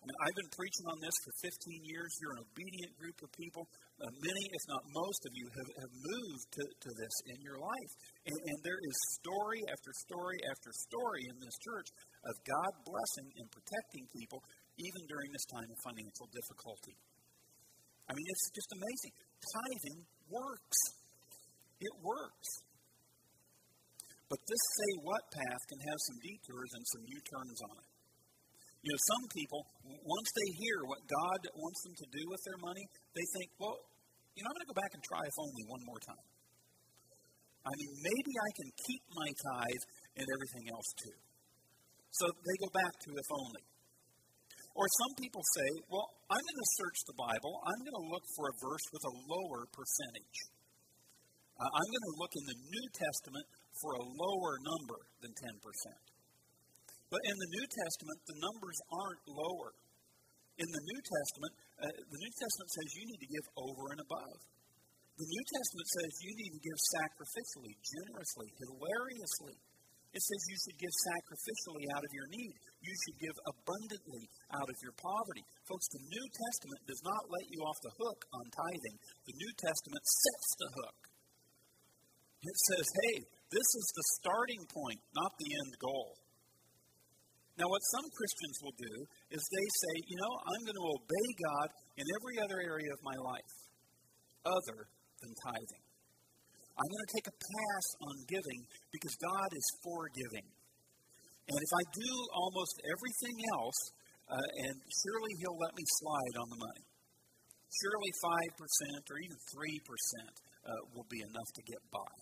Mean, 0.05 0.21
I've 0.21 0.37
been 0.37 0.53
preaching 0.53 0.87
on 0.93 1.01
this 1.01 1.17
for 1.25 1.33
15 1.49 1.81
years. 1.89 2.13
You're 2.21 2.37
an 2.37 2.45
obedient 2.45 2.93
group 3.01 3.17
of 3.25 3.33
people. 3.33 3.65
Uh, 3.97 4.13
many, 4.21 4.45
if 4.53 4.65
not 4.69 4.85
most 4.93 5.21
of 5.25 5.33
you, 5.33 5.49
have, 5.49 5.71
have 5.81 5.95
moved 5.97 6.47
to, 6.61 6.65
to 6.69 6.91
this 6.93 7.15
in 7.33 7.41
your 7.41 7.57
life. 7.57 7.93
And, 8.29 8.37
and 8.37 8.59
there 8.69 8.77
is 8.77 8.97
story 9.17 9.65
after 9.73 9.97
story 10.05 10.37
after 10.53 10.77
story 10.77 11.25
in 11.25 11.41
this 11.41 11.57
church 11.65 11.89
of 12.29 12.35
God 12.45 12.73
blessing 12.85 13.29
and 13.41 13.49
protecting 13.49 14.05
people 14.13 14.45
even 14.77 15.03
during 15.09 15.33
this 15.33 15.47
time 15.49 15.69
of 15.73 15.79
financial 15.81 16.29
difficulty. 16.29 16.97
I 18.05 18.13
mean, 18.13 18.29
it's 18.29 18.53
just 18.53 18.71
amazing. 18.77 19.13
Tithing 19.41 19.99
works. 20.29 20.81
It 21.81 21.95
works. 22.05 22.51
But 24.29 24.41
this 24.45 24.65
say 24.69 24.91
what 25.01 25.25
path 25.33 25.63
can 25.73 25.81
have 25.89 26.01
some 26.13 26.19
detours 26.21 26.71
and 26.77 26.85
some 26.93 27.03
U 27.09 27.19
turns 27.25 27.61
on 27.73 27.77
it. 27.81 27.84
You 28.85 28.93
know, 28.93 29.00
some 29.00 29.25
people, 29.33 29.64
once 30.05 30.29
they 30.37 30.49
hear 30.61 30.85
what 30.85 31.00
God 31.09 31.41
wants 31.57 31.81
them 31.88 31.97
to 32.05 32.07
do 32.12 32.23
with 32.29 32.43
their 32.45 32.61
money, 32.61 32.85
they 33.17 33.26
think, 33.33 33.49
well, 33.57 33.81
you 34.37 34.45
know, 34.45 34.53
I'm 34.53 34.57
going 34.61 34.69
to 34.69 34.73
go 34.76 34.76
back 34.76 34.93
and 34.93 35.00
try 35.00 35.25
if 35.25 35.37
only 35.41 35.64
one 35.73 35.83
more 35.88 36.00
time. 36.05 36.26
I 37.64 37.73
mean, 37.81 37.93
maybe 38.05 38.33
I 38.37 38.50
can 38.61 38.69
keep 38.85 39.03
my 39.17 39.31
tithe 39.33 39.85
and 40.21 40.26
everything 40.29 40.69
else 40.69 40.91
too. 41.00 41.17
So 42.12 42.29
they 42.29 42.57
go 42.61 42.71
back 42.76 42.93
to 43.09 43.11
if 43.17 43.29
only. 43.33 43.64
Or 44.76 44.85
some 45.00 45.12
people 45.17 45.41
say, 45.57 45.69
well, 45.88 46.12
I'm 46.29 46.45
going 46.45 46.61
to 46.61 46.71
search 46.76 46.99
the 47.09 47.17
Bible. 47.17 47.64
I'm 47.64 47.81
going 47.88 47.99
to 48.05 48.07
look 48.12 48.26
for 48.37 48.53
a 48.53 48.55
verse 48.61 48.85
with 48.93 49.05
a 49.07 49.14
lower 49.33 49.64
percentage. 49.73 50.38
Uh, 51.57 51.71
I'm 51.73 51.88
going 51.88 52.07
to 52.11 52.17
look 52.21 52.35
in 52.37 52.45
the 52.53 52.59
New 52.69 52.87
Testament 52.93 53.47
for 53.81 53.97
a 53.97 54.03
lower 54.03 54.61
number 54.61 54.99
than 55.25 55.33
10%. 55.33 56.13
But 57.14 57.30
in 57.30 57.38
the 57.38 57.50
New 57.54 57.66
Testament, 57.71 58.18
the 58.26 58.38
numbers 58.42 58.78
aren't 58.90 59.23
lower. 59.30 59.71
In 60.59 60.66
the 60.66 60.83
New 60.83 61.00
Testament, 61.06 61.52
uh, 61.78 61.94
the 62.11 62.18
New 62.18 62.35
Testament 62.42 62.71
says 62.75 62.87
you 62.90 63.06
need 63.06 63.23
to 63.23 63.30
give 63.30 63.47
over 63.54 63.94
and 63.94 64.02
above. 64.02 64.38
The 65.14 65.30
New 65.30 65.44
Testament 65.47 65.87
says 65.94 66.11
you 66.26 66.35
need 66.35 66.52
to 66.59 66.62
give 66.66 66.78
sacrificially, 66.90 67.75
generously, 67.87 68.50
hilariously. 68.59 69.54
It 70.11 70.23
says 70.26 70.40
you 70.50 70.59
should 70.59 70.78
give 70.83 70.90
sacrificially 70.90 71.87
out 71.94 72.02
of 72.02 72.11
your 72.11 72.26
need. 72.35 72.54
You 72.83 72.94
should 73.06 73.18
give 73.23 73.37
abundantly 73.47 74.26
out 74.50 74.66
of 74.66 74.75
your 74.83 74.94
poverty. 74.99 75.47
Folks, 75.71 75.87
the 75.94 76.02
New 76.02 76.26
Testament 76.35 76.83
does 76.90 77.02
not 77.06 77.30
let 77.30 77.47
you 77.47 77.62
off 77.62 77.78
the 77.78 77.94
hook 77.94 78.26
on 78.35 78.44
tithing. 78.59 78.97
The 79.30 79.38
New 79.38 79.52
Testament 79.54 80.02
sets 80.02 80.49
the 80.59 80.71
hook. 80.83 80.99
It 82.42 82.59
says, 82.75 82.87
hey, 83.06 83.16
this 83.54 83.68
is 83.71 83.87
the 83.94 84.06
starting 84.18 84.66
point, 84.66 84.99
not 85.14 85.30
the 85.38 85.50
end 85.62 85.78
goal. 85.78 86.24
Now, 87.55 87.71
what 87.71 87.83
some 87.95 88.07
Christians 88.11 88.57
will 88.67 88.75
do 88.75 88.95
is 89.31 89.39
they 89.39 89.69
say, 89.79 89.95
you 90.11 90.19
know, 90.19 90.33
I'm 90.43 90.63
going 90.67 90.81
to 90.81 90.91
obey 90.91 91.29
God 91.39 91.69
in 91.95 92.07
every 92.19 92.37
other 92.43 92.59
area 92.59 92.91
of 92.91 93.01
my 93.07 93.15
life 93.15 93.55
other 94.43 94.91
than 95.23 95.31
tithing. 95.39 95.85
I'm 96.75 96.91
going 96.91 97.07
to 97.07 97.15
take 97.15 97.31
a 97.31 97.39
pass 97.39 97.87
on 98.03 98.15
giving 98.27 98.61
because 98.91 99.15
God 99.23 99.51
is 99.55 99.67
forgiving. 99.87 100.47
And 101.47 101.59
if 101.63 101.73
I 101.79 101.85
do 101.95 102.13
almost 102.35 102.75
everything 102.91 103.37
else, 103.55 103.79
uh, 104.27 104.49
and 104.67 104.75
surely 104.91 105.33
He'll 105.39 105.61
let 105.63 105.79
me 105.79 105.87
slide 106.03 106.35
on 106.43 106.49
the 106.51 106.59
money. 106.59 106.87
Surely 107.71 108.11
5% 108.59 109.15
or 109.15 109.19
even 109.23 109.39
3% 109.39 109.55
uh, 109.55 110.71
will 110.99 111.07
be 111.07 111.23
enough 111.23 111.51
to 111.55 111.63
get 111.63 111.83
by. 111.95 112.15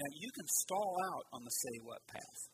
Now, 0.00 0.10
you 0.16 0.30
can 0.32 0.48
stall 0.64 0.96
out 1.12 1.24
on 1.36 1.44
the 1.44 1.52
say 1.52 1.76
what 1.84 2.00
path. 2.08 2.53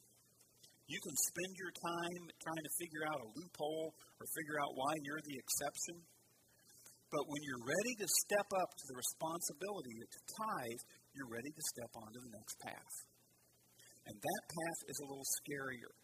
You 0.90 0.98
can 1.06 1.14
spend 1.14 1.54
your 1.54 1.70
time 1.70 2.22
trying 2.42 2.64
to 2.66 2.72
figure 2.82 3.06
out 3.06 3.22
a 3.22 3.30
loophole 3.38 3.94
or 3.94 4.26
figure 4.34 4.58
out 4.58 4.74
why 4.74 4.90
you're 5.06 5.22
the 5.22 5.38
exception. 5.38 6.02
But 7.14 7.30
when 7.30 7.38
you're 7.46 7.62
ready 7.62 7.94
to 8.02 8.06
step 8.26 8.48
up 8.58 8.70
to 8.74 8.84
the 8.90 8.98
responsibility 8.98 10.02
to 10.02 10.18
tithe, 10.34 10.82
you're 11.14 11.30
ready 11.30 11.54
to 11.54 11.64
step 11.78 11.94
onto 11.94 12.18
the 12.18 12.34
next 12.34 12.58
path. 12.66 12.94
And 14.10 14.18
that 14.18 14.42
path 14.50 14.80
is 14.90 14.98
a 14.98 15.06
little 15.06 15.30
scarier. 15.38 15.94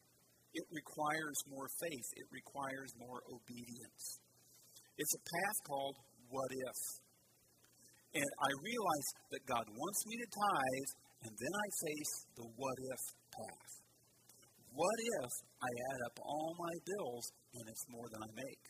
It 0.54 0.66
requires 0.70 1.38
more 1.50 1.66
faith, 1.82 2.08
it 2.22 2.28
requires 2.30 2.94
more 2.94 3.26
obedience. 3.26 4.22
It's 5.02 5.14
a 5.18 5.22
path 5.26 5.58
called 5.66 5.98
what 6.30 6.50
if. 6.54 6.78
And 8.14 8.30
I 8.38 8.50
realize 8.62 9.08
that 9.34 9.42
God 9.50 9.66
wants 9.66 10.00
me 10.06 10.14
to 10.22 10.28
tithe, 10.30 10.90
and 11.26 11.32
then 11.34 11.54
I 11.58 11.66
face 11.90 12.14
the 12.38 12.46
what 12.54 12.78
if 12.78 13.02
path. 13.34 13.85
What 14.76 14.98
if 15.24 15.32
I 15.56 15.70
add 15.72 16.00
up 16.04 16.16
all 16.20 16.52
my 16.52 16.74
bills 16.84 17.24
and 17.56 17.64
it's 17.64 17.86
more 17.88 18.04
than 18.12 18.20
I 18.20 18.30
make? 18.36 18.64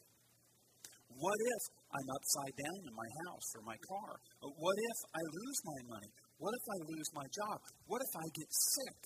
What 1.10 1.34
if 1.34 1.62
I'm 1.90 2.08
upside 2.14 2.54
down 2.62 2.78
in 2.86 2.94
my 2.94 3.10
house 3.26 3.48
or 3.58 3.62
my 3.66 3.74
car? 3.90 4.14
What 4.38 4.78
if 4.78 4.98
I 5.10 5.22
lose 5.26 5.58
my 5.66 5.80
money? 5.98 6.12
What 6.38 6.54
if 6.54 6.66
I 6.70 6.78
lose 6.94 7.10
my 7.10 7.26
job? 7.34 7.58
What 7.90 8.06
if 8.06 8.12
I 8.22 8.26
get 8.38 8.50
sick? 8.54 9.00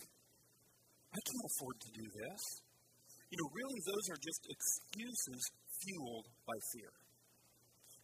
I 1.09 1.19
can't 1.25 1.49
afford 1.57 1.76
to 1.80 1.90
do 1.97 2.07
this. 2.21 2.42
You 3.33 3.37
know, 3.40 3.49
really, 3.49 3.80
those 3.80 4.07
are 4.12 4.21
just 4.21 4.42
excuses 4.52 5.42
fueled 5.80 6.28
by 6.45 6.59
fear. 6.76 6.92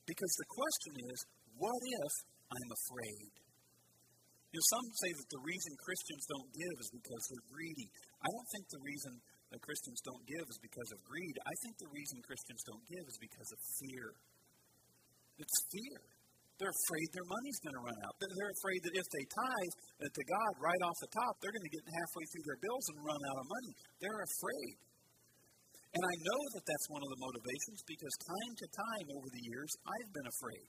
Because 0.08 0.32
the 0.40 0.48
question 0.56 0.94
is, 1.04 1.18
what 1.60 1.80
if 2.00 2.12
I'm 2.48 2.70
afraid? 2.72 3.45
You 4.54 4.58
know, 4.62 4.66
some 4.72 4.86
say 5.02 5.10
that 5.16 5.28
the 5.30 5.42
reason 5.42 5.70
Christians 5.82 6.24
don't 6.30 6.50
give 6.54 6.76
is 6.80 6.90
because 6.94 7.22
they're 7.28 7.48
greedy. 7.50 7.88
I 8.22 8.28
don't 8.30 8.48
think 8.54 8.64
the 8.72 8.82
reason 8.86 9.12
that 9.52 9.60
Christians 9.62 10.00
don't 10.02 10.24
give 10.26 10.46
is 10.48 10.58
because 10.58 10.90
of 10.94 10.98
greed. 11.06 11.36
I 11.44 11.54
think 11.62 11.74
the 11.78 11.90
reason 11.92 12.16
Christians 12.24 12.62
don't 12.66 12.84
give 12.86 13.04
is 13.06 13.18
because 13.20 13.50
of 13.52 13.60
fear. 13.78 14.06
It's 15.38 15.58
fear. 15.70 16.00
They're 16.56 16.72
afraid 16.72 17.06
their 17.12 17.28
money's 17.28 17.60
going 17.60 17.76
to 17.76 17.84
run 17.84 17.98
out. 18.08 18.16
They're 18.16 18.54
afraid 18.56 18.80
that 18.88 18.94
if 18.96 19.06
they 19.12 19.24
tithe 19.28 19.74
to 20.08 20.24
God 20.24 20.52
right 20.56 20.82
off 20.88 20.96
the 21.04 21.12
top, 21.12 21.36
they're 21.44 21.52
going 21.52 21.68
to 21.68 21.74
get 21.76 21.84
halfway 21.84 22.24
through 22.32 22.46
their 22.48 22.60
bills 22.64 22.84
and 22.96 23.04
run 23.04 23.20
out 23.28 23.38
of 23.44 23.46
money. 23.46 23.72
They're 24.00 24.24
afraid. 24.24 24.74
And 25.92 26.00
I 26.00 26.14
know 26.16 26.40
that 26.56 26.64
that's 26.64 26.88
one 26.88 27.04
of 27.04 27.10
the 27.12 27.20
motivations 27.20 27.80
because 27.84 28.14
time 28.24 28.52
to 28.56 28.66
time 28.72 29.06
over 29.20 29.28
the 29.28 29.44
years, 29.52 29.70
I've 29.84 30.10
been 30.16 30.28
afraid. 30.32 30.68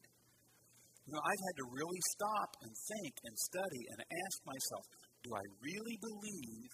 You 1.07 1.15
know, 1.15 1.23
I've 1.23 1.43
had 1.47 1.57
to 1.63 1.67
really 1.71 2.01
stop 2.19 2.51
and 2.67 2.71
think 2.75 3.13
and 3.23 3.35
study 3.39 3.83
and 3.95 3.97
ask 4.03 4.37
myself, 4.43 4.83
do 5.23 5.31
I 5.31 5.45
really 5.63 5.95
believe 6.03 6.71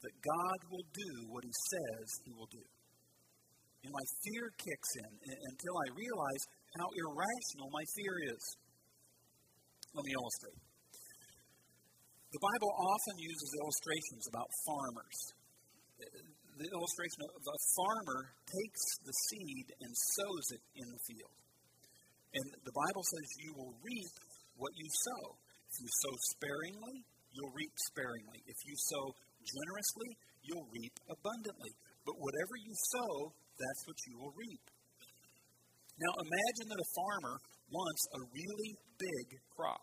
that 0.00 0.14
God 0.24 0.58
will 0.72 0.88
do 0.88 1.12
what 1.28 1.44
he 1.44 1.52
says 1.52 2.04
he 2.24 2.32
will 2.32 2.48
do? 2.48 2.64
And 3.84 3.92
my 3.92 4.06
fear 4.24 4.48
kicks 4.56 4.90
in 5.04 5.12
until 5.52 5.74
I 5.84 5.86
realize 5.92 6.42
how 6.80 6.88
irrational 6.96 7.68
my 7.76 7.84
fear 7.92 8.14
is. 8.32 8.42
Let 9.92 10.04
me 10.08 10.12
illustrate. 10.16 10.60
The 12.32 12.40
Bible 12.40 12.72
often 12.72 13.16
uses 13.20 13.48
illustrations 13.52 14.24
about 14.32 14.48
farmers. 14.64 15.18
Uh, 15.96 16.04
the 16.56 16.68
illustration 16.72 17.20
of 17.20 17.42
a 17.44 17.58
farmer 17.76 18.20
takes 18.48 18.84
the 19.04 19.14
seed 19.28 19.66
and 19.84 19.92
sows 19.92 20.46
it 20.56 20.62
in 20.80 20.88
the 20.88 21.00
field. 21.04 21.36
And 22.36 22.46
the 22.68 22.76
Bible 22.76 23.00
says 23.00 23.26
you 23.40 23.52
will 23.56 23.72
reap 23.80 24.14
what 24.60 24.72
you 24.76 24.84
sow. 24.84 25.40
If 25.72 25.76
you 25.80 25.88
sow 25.88 26.14
sparingly, 26.36 26.96
you'll 27.32 27.54
reap 27.56 27.72
sparingly. 27.88 28.40
If 28.44 28.60
you 28.68 28.76
sow 28.92 29.04
generously, 29.40 30.10
you'll 30.44 30.68
reap 30.68 30.94
abundantly. 31.08 31.72
But 32.04 32.20
whatever 32.20 32.54
you 32.60 32.74
sow, 32.92 33.32
that's 33.56 33.82
what 33.88 33.96
you 34.04 34.14
will 34.20 34.34
reap. 34.36 34.64
Now 35.96 36.12
imagine 36.12 36.66
that 36.68 36.80
a 36.80 36.92
farmer 36.92 37.36
wants 37.72 38.02
a 38.12 38.20
really 38.28 38.72
big 39.00 39.26
crop. 39.56 39.80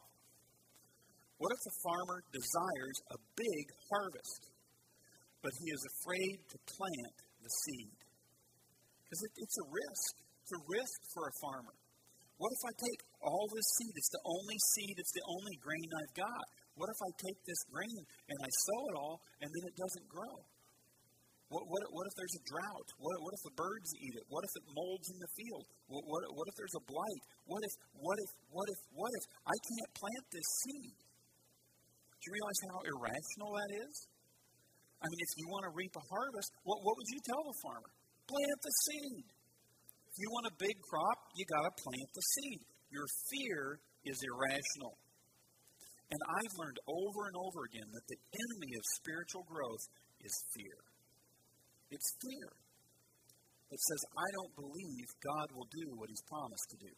What 1.42 1.50
if 1.58 1.62
the 1.66 1.76
farmer 1.82 2.22
desires 2.30 2.98
a 3.12 3.20
big 3.34 3.66
harvest, 3.90 4.42
but 5.42 5.52
he 5.58 5.68
is 5.74 5.82
afraid 5.98 6.38
to 6.54 6.58
plant 6.70 7.18
the 7.42 7.50
seed? 7.50 7.98
Because 9.04 9.22
it, 9.26 9.34
it's 9.42 9.58
a 9.58 9.68
risk. 9.74 10.14
It's 10.46 10.54
a 10.54 10.64
risk 10.70 10.98
for 11.18 11.24
a 11.28 11.34
farmer. 11.42 11.76
What 12.44 12.52
if 12.60 12.64
I 12.68 12.74
take 12.76 13.02
all 13.24 13.48
this 13.56 13.64
seed? 13.80 13.96
It's 13.96 14.12
the 14.12 14.24
only 14.28 14.60
seed, 14.76 15.00
it's 15.00 15.16
the 15.16 15.24
only 15.32 15.56
grain 15.64 15.88
I've 15.96 16.16
got. 16.28 16.44
What 16.76 16.92
if 16.92 17.00
I 17.00 17.10
take 17.24 17.40
this 17.48 17.62
grain 17.72 18.04
and 18.04 18.38
I 18.44 18.52
sow 18.68 18.80
it 18.92 18.96
all 19.00 19.18
and 19.40 19.48
then 19.48 19.64
it 19.64 19.76
doesn't 19.80 20.08
grow? 20.12 20.36
What, 21.48 21.64
what, 21.72 21.82
what 21.96 22.04
if 22.04 22.14
there's 22.20 22.36
a 22.36 22.44
drought? 22.44 22.90
What, 23.00 23.16
what 23.24 23.32
if 23.32 23.44
the 23.48 23.56
birds 23.56 23.90
eat 23.96 24.16
it? 24.20 24.28
What 24.28 24.44
if 24.44 24.52
it 24.60 24.66
molds 24.76 25.08
in 25.08 25.24
the 25.24 25.32
field? 25.40 25.64
What, 25.88 26.04
what, 26.04 26.22
what 26.36 26.46
if 26.52 26.56
there's 26.60 26.76
a 26.76 26.84
blight? 26.84 27.24
What 27.48 27.64
if, 27.64 27.74
what 27.96 28.18
if, 28.20 28.30
what 28.52 28.68
if, 28.68 28.80
what 28.92 29.12
if 29.16 29.24
I 29.48 29.56
can't 29.64 29.92
plant 29.96 30.26
this 30.36 30.50
seed? 30.68 31.00
Do 31.00 32.22
you 32.28 32.32
realize 32.44 32.60
how 32.68 32.78
irrational 32.92 33.56
that 33.56 33.72
is? 33.88 33.96
I 35.00 35.08
mean, 35.08 35.22
if 35.24 35.32
you 35.40 35.48
want 35.48 35.64
to 35.64 35.72
reap 35.80 35.96
a 35.96 36.04
harvest, 36.12 36.50
what, 36.68 36.84
what 36.84 36.92
would 37.00 37.08
you 37.08 37.24
tell 37.24 37.44
the 37.48 37.56
farmer? 37.64 37.92
Plant 38.28 38.60
the 38.68 38.74
seed. 38.84 39.28
If 40.12 40.16
you 40.20 40.28
want 40.28 40.52
a 40.52 40.56
big 40.60 40.76
crop, 40.92 41.23
you 41.36 41.46
got 41.46 41.66
to 41.66 41.74
plant 41.82 42.10
the 42.14 42.22
seed. 42.22 42.62
Your 42.92 43.08
fear 43.30 43.80
is 44.06 44.18
irrational. 44.22 44.98
And 46.12 46.22
I've 46.30 46.56
learned 46.62 46.80
over 46.86 47.22
and 47.26 47.38
over 47.42 47.66
again 47.66 47.90
that 47.90 48.06
the 48.06 48.20
enemy 48.38 48.72
of 48.78 48.84
spiritual 49.02 49.44
growth 49.50 49.86
is 50.22 50.34
fear. 50.54 50.78
It's 51.90 52.10
fear 52.22 52.50
that 53.74 53.82
says, 53.90 54.02
I 54.14 54.28
don't 54.38 54.54
believe 54.54 55.08
God 55.26 55.50
will 55.58 55.70
do 55.74 55.98
what 55.98 56.14
He's 56.14 56.22
promised 56.30 56.70
to 56.70 56.78
do. 56.86 56.94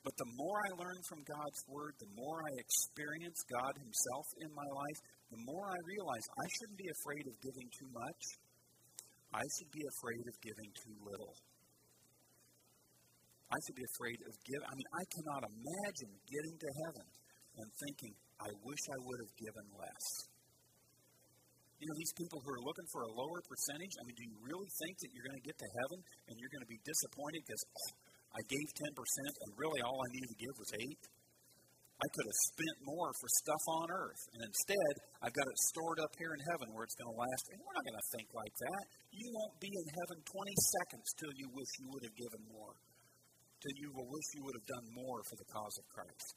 But 0.00 0.16
the 0.16 0.32
more 0.40 0.56
I 0.64 0.80
learn 0.80 1.00
from 1.04 1.20
God's 1.28 1.60
Word, 1.68 1.92
the 2.00 2.16
more 2.16 2.40
I 2.40 2.52
experience 2.56 3.36
God 3.52 3.76
Himself 3.76 4.26
in 4.40 4.48
my 4.56 4.64
life, 4.72 4.98
the 5.28 5.44
more 5.44 5.68
I 5.68 5.80
realize 5.84 6.24
I 6.40 6.48
shouldn't 6.56 6.80
be 6.80 6.88
afraid 6.88 7.28
of 7.28 7.36
giving 7.44 7.68
too 7.68 7.90
much. 7.92 8.22
I 9.36 9.44
should 9.44 9.70
be 9.76 9.84
afraid 9.84 10.24
of 10.24 10.34
giving 10.40 10.72
too 10.72 10.96
little. 11.04 11.36
I 13.50 13.58
should 13.66 13.74
be 13.74 13.86
afraid 13.98 14.18
of 14.22 14.32
giving. 14.46 14.66
I 14.66 14.74
mean, 14.78 14.90
I 14.94 15.04
cannot 15.10 15.42
imagine 15.42 16.12
getting 16.30 16.54
to 16.54 16.70
heaven 16.86 17.06
and 17.58 17.66
thinking, 17.82 18.14
I 18.38 18.50
wish 18.62 18.82
I 18.94 18.98
would 19.02 19.18
have 19.20 19.34
given 19.36 19.66
less. 19.74 20.06
You 21.82 21.88
know, 21.88 21.96
these 21.96 22.14
people 22.14 22.38
who 22.44 22.50
are 22.54 22.62
looking 22.62 22.88
for 22.92 23.02
a 23.08 23.12
lower 23.16 23.40
percentage, 23.48 23.94
I 23.98 24.02
mean, 24.04 24.14
do 24.14 24.24
you 24.28 24.36
really 24.44 24.70
think 24.84 25.00
that 25.00 25.10
you're 25.16 25.26
going 25.26 25.40
to 25.40 25.46
get 25.48 25.56
to 25.56 25.68
heaven 25.80 25.98
and 26.28 26.34
you're 26.36 26.52
going 26.52 26.62
to 26.62 26.70
be 26.70 26.80
disappointed 26.84 27.40
because 27.42 27.64
oh, 27.72 27.90
I 28.36 28.40
gave 28.46 28.68
10% 28.84 28.94
and 28.94 29.50
really 29.56 29.80
all 29.82 29.98
I 29.98 30.08
needed 30.12 30.30
to 30.30 30.38
give 30.38 30.54
was 30.60 30.70
8? 30.76 30.86
I 32.00 32.08
could 32.16 32.26
have 32.32 32.40
spent 32.48 32.76
more 32.88 33.12
for 33.20 33.28
stuff 33.44 33.64
on 33.76 33.86
earth. 33.92 34.22
And 34.32 34.40
instead, 34.40 34.92
I've 35.20 35.36
got 35.36 35.44
it 35.44 35.58
stored 35.68 36.00
up 36.00 36.12
here 36.16 36.32
in 36.32 36.40
heaven 36.48 36.72
where 36.72 36.88
it's 36.88 36.96
going 36.96 37.12
to 37.12 37.18
last. 37.20 37.44
And 37.52 37.60
we're 37.60 37.76
not 37.76 37.84
going 37.84 38.00
to 38.00 38.08
think 38.16 38.28
like 38.32 38.56
that. 38.56 38.82
You 39.12 39.28
won't 39.36 39.56
be 39.60 39.68
in 39.68 39.86
heaven 40.00 40.16
20 40.24 40.52
seconds 40.80 41.06
till 41.20 41.32
you 41.36 41.46
wish 41.52 41.70
you 41.76 41.86
would 41.92 42.04
have 42.08 42.16
given 42.16 42.40
more, 42.48 42.72
till 43.60 43.76
you 43.76 43.88
will 43.92 44.08
wish 44.08 44.26
you 44.34 44.42
would 44.44 44.56
have 44.56 44.72
done 44.72 44.88
more 44.96 45.20
for 45.28 45.36
the 45.36 45.48
cause 45.52 45.76
of 45.76 45.86
Christ. 45.92 46.28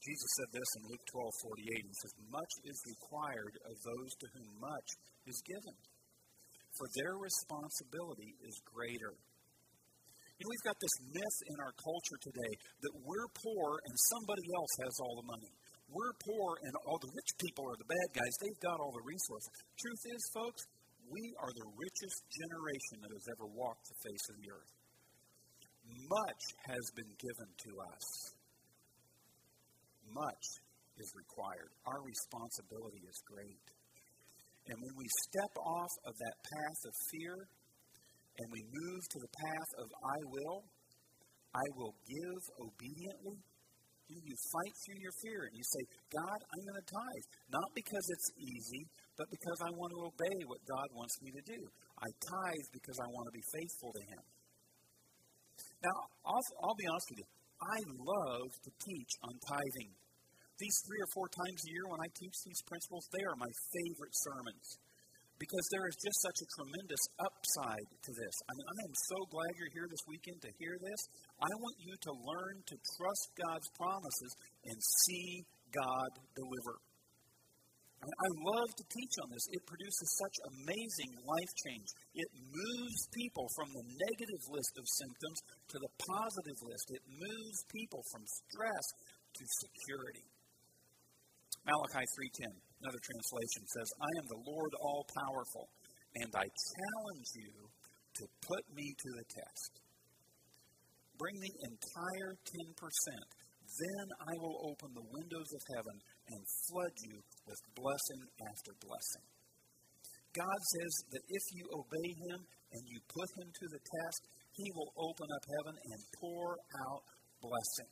Jesus 0.00 0.30
said 0.40 0.50
this 0.56 0.70
in 0.80 0.88
Luke 0.88 1.04
12 1.12 1.28
48. 1.44 1.84
He 1.84 1.96
says, 2.00 2.12
Much 2.32 2.52
is 2.64 2.78
required 2.88 3.54
of 3.68 3.76
those 3.84 4.12
to 4.16 4.26
whom 4.32 4.48
much 4.56 4.88
is 5.28 5.38
given, 5.44 5.76
for 6.72 6.88
their 6.96 7.20
responsibility 7.20 8.32
is 8.40 8.56
greater. 8.64 9.12
You 10.40 10.48
know, 10.48 10.56
we've 10.56 10.72
got 10.72 10.80
this 10.80 10.96
myth 11.12 11.38
in 11.52 11.56
our 11.60 11.76
culture 11.76 12.16
today 12.24 12.52
that 12.80 12.94
we're 13.04 13.28
poor 13.44 13.76
and 13.84 13.92
somebody 14.08 14.46
else 14.56 14.72
has 14.88 14.94
all 15.04 15.20
the 15.20 15.28
money. 15.28 15.52
We're 15.92 16.16
poor 16.16 16.56
and 16.64 16.72
all 16.88 16.96
the 16.96 17.12
rich 17.12 17.30
people 17.36 17.68
are 17.68 17.76
the 17.76 17.84
bad 17.84 18.08
guys. 18.16 18.32
They've 18.40 18.64
got 18.64 18.80
all 18.80 18.96
the 18.96 19.04
resources. 19.04 19.52
Truth 19.76 20.02
is, 20.16 20.22
folks, 20.32 20.64
we 21.12 21.20
are 21.44 21.52
the 21.52 21.68
richest 21.76 22.24
generation 22.32 23.04
that 23.04 23.12
has 23.12 23.26
ever 23.36 23.52
walked 23.52 23.84
the 23.84 24.00
face 24.00 24.24
of 24.32 24.40
the 24.40 24.48
earth. 24.48 24.79
Much 25.90 26.42
has 26.66 26.84
been 26.94 27.12
given 27.18 27.50
to 27.66 27.70
us 27.80 28.06
much 30.14 30.44
is 30.98 31.10
required. 31.16 31.70
Our 31.86 32.02
responsibility 32.02 33.02
is 33.06 33.18
great. 33.24 33.66
And 34.68 34.76
when 34.76 34.94
we 34.98 35.06
step 35.30 35.54
off 35.56 35.92
of 36.04 36.14
that 36.14 36.36
path 36.44 36.80
of 36.86 36.94
fear 37.10 37.34
and 38.38 38.46
we 38.52 38.62
move 38.62 39.02
to 39.02 39.18
the 39.18 39.32
path 39.32 39.70
of 39.80 39.88
I 39.88 40.18
will, 40.28 40.58
I 41.54 41.66
will 41.74 41.94
give 42.06 42.42
obediently, 42.60 43.38
you 44.10 44.34
fight 44.50 44.74
through 44.82 44.98
your 44.98 45.14
fear 45.22 45.46
and 45.46 45.54
you 45.54 45.62
say, 45.62 45.82
God, 46.10 46.38
I'm 46.42 46.62
going 46.66 46.82
to 46.82 46.88
tithe. 46.90 47.26
Not 47.54 47.70
because 47.78 48.06
it's 48.10 48.30
easy, 48.42 48.82
but 49.14 49.30
because 49.30 49.58
I 49.62 49.70
want 49.70 49.90
to 49.94 50.00
obey 50.10 50.38
what 50.50 50.58
God 50.66 50.88
wants 50.98 51.14
me 51.22 51.30
to 51.30 51.42
do. 51.46 51.60
I 51.94 52.10
tithe 52.18 52.68
because 52.74 52.98
I 52.98 53.06
want 53.06 53.30
to 53.30 53.34
be 53.38 53.44
faithful 53.54 53.94
to 53.94 54.02
Him. 54.10 54.22
Now, 55.80 55.96
I'll, 56.28 56.44
I'll 56.60 56.76
be 56.76 56.88
honest 56.88 57.08
with 57.10 57.20
you. 57.24 57.30
I 57.60 57.78
love 58.04 58.48
to 58.64 58.70
teach 58.84 59.12
on 59.24 59.34
tithing. 59.48 59.92
These 60.60 60.76
three 60.84 61.00
or 61.00 61.10
four 61.16 61.28
times 61.32 61.60
a 61.64 61.72
year 61.72 61.88
when 61.88 62.00
I 62.04 62.08
teach 62.12 62.36
these 62.44 62.60
principles, 62.68 63.04
they 63.12 63.24
are 63.24 63.36
my 63.36 63.48
favorite 63.72 64.12
sermons 64.12 64.66
because 65.40 65.64
there 65.72 65.88
is 65.88 65.96
just 65.96 66.20
such 66.20 66.38
a 66.44 66.50
tremendous 66.52 67.00
upside 67.16 67.88
to 68.04 68.12
this. 68.12 68.34
I 68.44 68.52
mean, 68.60 68.68
I 68.68 68.78
am 68.84 68.94
so 69.08 69.18
glad 69.32 69.56
you're 69.56 69.72
here 69.72 69.88
this 69.88 70.04
weekend 70.04 70.36
to 70.44 70.52
hear 70.60 70.76
this. 70.76 71.00
I 71.40 71.48
want 71.64 71.76
you 71.80 71.96
to 71.96 72.12
learn 72.12 72.60
to 72.60 72.76
trust 72.76 73.24
God's 73.40 73.68
promises 73.72 74.32
and 74.68 74.76
see 75.08 75.48
God 75.72 76.12
deliver. 76.36 76.76
I 78.00 78.28
love 78.32 78.70
to 78.80 78.84
teach 78.88 79.14
on 79.20 79.28
this. 79.28 79.44
It 79.52 79.60
produces 79.68 80.08
such 80.16 80.36
amazing 80.56 81.12
life 81.20 81.52
change. 81.68 81.88
It 82.16 82.30
moves 82.32 83.00
people 83.12 83.44
from 83.52 83.68
the 83.76 83.84
negative 84.08 84.42
list 84.48 84.72
of 84.80 84.88
symptoms 84.88 85.38
to 85.68 85.76
the 85.76 85.92
positive 86.00 86.58
list. 86.64 86.86
It 86.96 87.04
moves 87.12 87.60
people 87.68 88.00
from 88.08 88.24
stress 88.24 88.86
to 89.36 89.44
security. 89.60 90.24
Malachi 91.68 92.06
3:10, 92.16 92.56
another 92.80 93.02
translation 93.04 93.62
says, 93.68 93.88
"I 94.00 94.10
am 94.16 94.26
the 94.32 94.42
Lord 94.48 94.72
all 94.80 95.04
powerful, 95.04 95.68
and 96.24 96.34
I 96.34 96.48
challenge 96.48 97.30
you 97.36 97.68
to 98.16 98.24
put 98.48 98.64
me 98.72 98.94
to 98.96 99.10
the 99.12 99.24
test. 99.28 99.72
Bring 101.16 101.36
the 101.38 101.54
entire 101.68 102.32
10%, 102.44 103.28
then 103.78 104.06
I 104.24 104.34
will 104.40 104.72
open 104.72 104.90
the 104.94 105.08
windows 105.12 105.52
of 105.52 105.62
heaven 105.76 105.96
and 106.26 106.40
flood 106.66 106.94
you 106.96 107.22
with 107.50 107.74
blessing 107.74 108.22
after 108.46 108.72
blessing. 108.78 109.26
God 110.30 110.60
says 110.78 110.94
that 111.10 111.24
if 111.26 111.44
you 111.50 111.66
obey 111.74 112.10
Him 112.30 112.38
and 112.46 112.82
you 112.86 113.02
put 113.10 113.26
Him 113.34 113.50
to 113.50 113.66
the 113.66 113.82
test, 113.82 114.20
He 114.54 114.70
will 114.78 114.94
open 114.94 115.26
up 115.26 115.44
heaven 115.58 115.74
and 115.74 116.00
pour 116.22 116.54
out 116.86 117.02
blessing. 117.42 117.90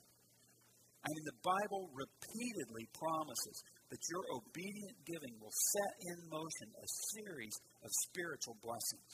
I 1.02 1.06
mean, 1.10 1.26
the 1.26 1.42
Bible 1.42 1.90
repeatedly 1.90 2.86
promises 2.94 3.56
that 3.90 4.02
your 4.12 4.24
obedient 4.38 4.98
giving 5.08 5.34
will 5.42 5.54
set 5.54 5.92
in 6.14 6.16
motion 6.30 6.68
a 6.78 6.88
series 7.18 7.56
of 7.82 7.90
spiritual 8.10 8.54
blessings. 8.62 9.12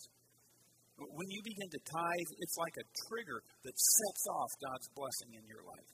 When 0.98 1.28
you 1.30 1.40
begin 1.42 1.70
to 1.70 1.80
tithe, 1.80 2.30
it's 2.38 2.57
like 2.61 2.76
a 2.78 2.87
trigger 3.09 3.40
that 3.40 3.76
sets 3.76 4.24
off 4.30 4.50
God's 4.62 4.88
blessing 4.94 5.30
in 5.38 5.44
your 5.48 5.62
life. 5.64 5.90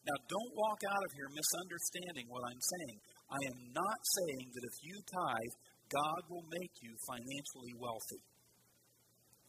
Now, 0.00 0.16
don't 0.26 0.52
walk 0.56 0.80
out 0.88 1.02
of 1.04 1.12
here 1.12 1.28
misunderstanding 1.28 2.26
what 2.32 2.42
I'm 2.48 2.62
saying. 2.62 2.98
I 3.30 3.40
am 3.46 3.58
not 3.70 4.00
saying 4.02 4.46
that 4.58 4.66
if 4.66 4.76
you 4.82 4.96
tithe, 5.06 5.54
God 5.86 6.22
will 6.26 6.46
make 6.50 6.74
you 6.82 6.90
financially 7.06 7.74
wealthy. 7.78 8.22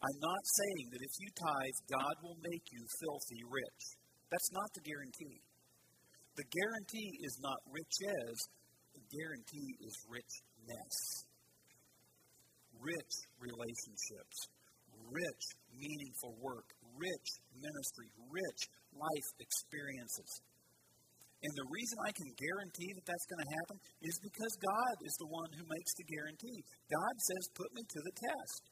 I'm 0.02 0.18
not 0.22 0.42
saying 0.42 0.86
that 0.94 1.02
if 1.02 1.14
you 1.18 1.28
tithe, 1.34 1.78
God 1.90 2.14
will 2.22 2.38
make 2.42 2.66
you 2.70 2.82
filthy 3.02 3.42
rich. 3.46 3.82
That's 4.30 4.50
not 4.54 4.70
the 4.74 4.86
guarantee. 4.86 5.38
The 6.34 6.46
guarantee 6.46 7.10
is 7.22 7.38
not 7.42 7.58
riches, 7.70 8.36
the 8.94 9.04
guarantee 9.10 9.70
is 9.82 9.94
richness. 10.06 10.96
Rich 12.82 13.14
relationships, 13.38 14.38
rich 15.10 15.44
meaningful 15.74 16.34
work, 16.40 16.66
rich 16.98 17.28
ministry, 17.54 18.08
rich 18.30 18.60
life 18.94 19.28
experiences. 19.38 20.30
And 21.42 21.52
the 21.58 21.72
reason 21.74 21.98
I 21.98 22.14
can 22.14 22.30
guarantee 22.38 22.90
that 22.94 23.06
that's 23.06 23.26
going 23.26 23.42
to 23.42 23.54
happen 23.58 23.78
is 24.06 24.14
because 24.22 24.54
God 24.62 24.94
is 25.02 25.14
the 25.18 25.26
one 25.26 25.50
who 25.58 25.66
makes 25.66 25.92
the 25.98 26.06
guarantee. 26.06 26.62
God 26.86 27.14
says, 27.18 27.58
Put 27.58 27.74
me 27.74 27.82
to 27.82 28.00
the 28.02 28.14
test. 28.14 28.62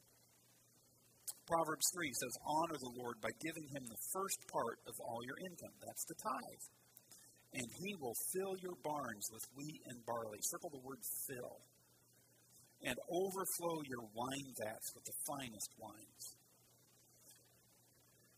Proverbs 1.51 1.83
3 1.91 2.07
says, 2.15 2.33
Honor 2.47 2.79
the 2.79 2.95
Lord 2.95 3.19
by 3.19 3.35
giving 3.43 3.67
him 3.75 3.83
the 3.83 4.03
first 4.15 4.39
part 4.47 4.79
of 4.87 4.95
all 5.03 5.19
your 5.27 5.35
income. 5.51 5.75
That's 5.83 6.05
the 6.07 6.15
tithe. 6.23 6.65
And 7.59 7.67
he 7.83 7.91
will 7.99 8.15
fill 8.31 8.55
your 8.63 8.79
barns 8.79 9.27
with 9.35 9.43
wheat 9.59 9.83
and 9.91 9.99
barley. 10.07 10.39
Circle 10.47 10.71
the 10.71 10.85
word 10.87 11.03
fill. 11.27 11.59
And 12.87 12.95
overflow 13.11 13.83
your 13.83 14.07
wine 14.15 14.49
vats 14.63 14.95
with 14.95 15.03
the 15.03 15.17
finest 15.27 15.71
wines. 15.75 16.23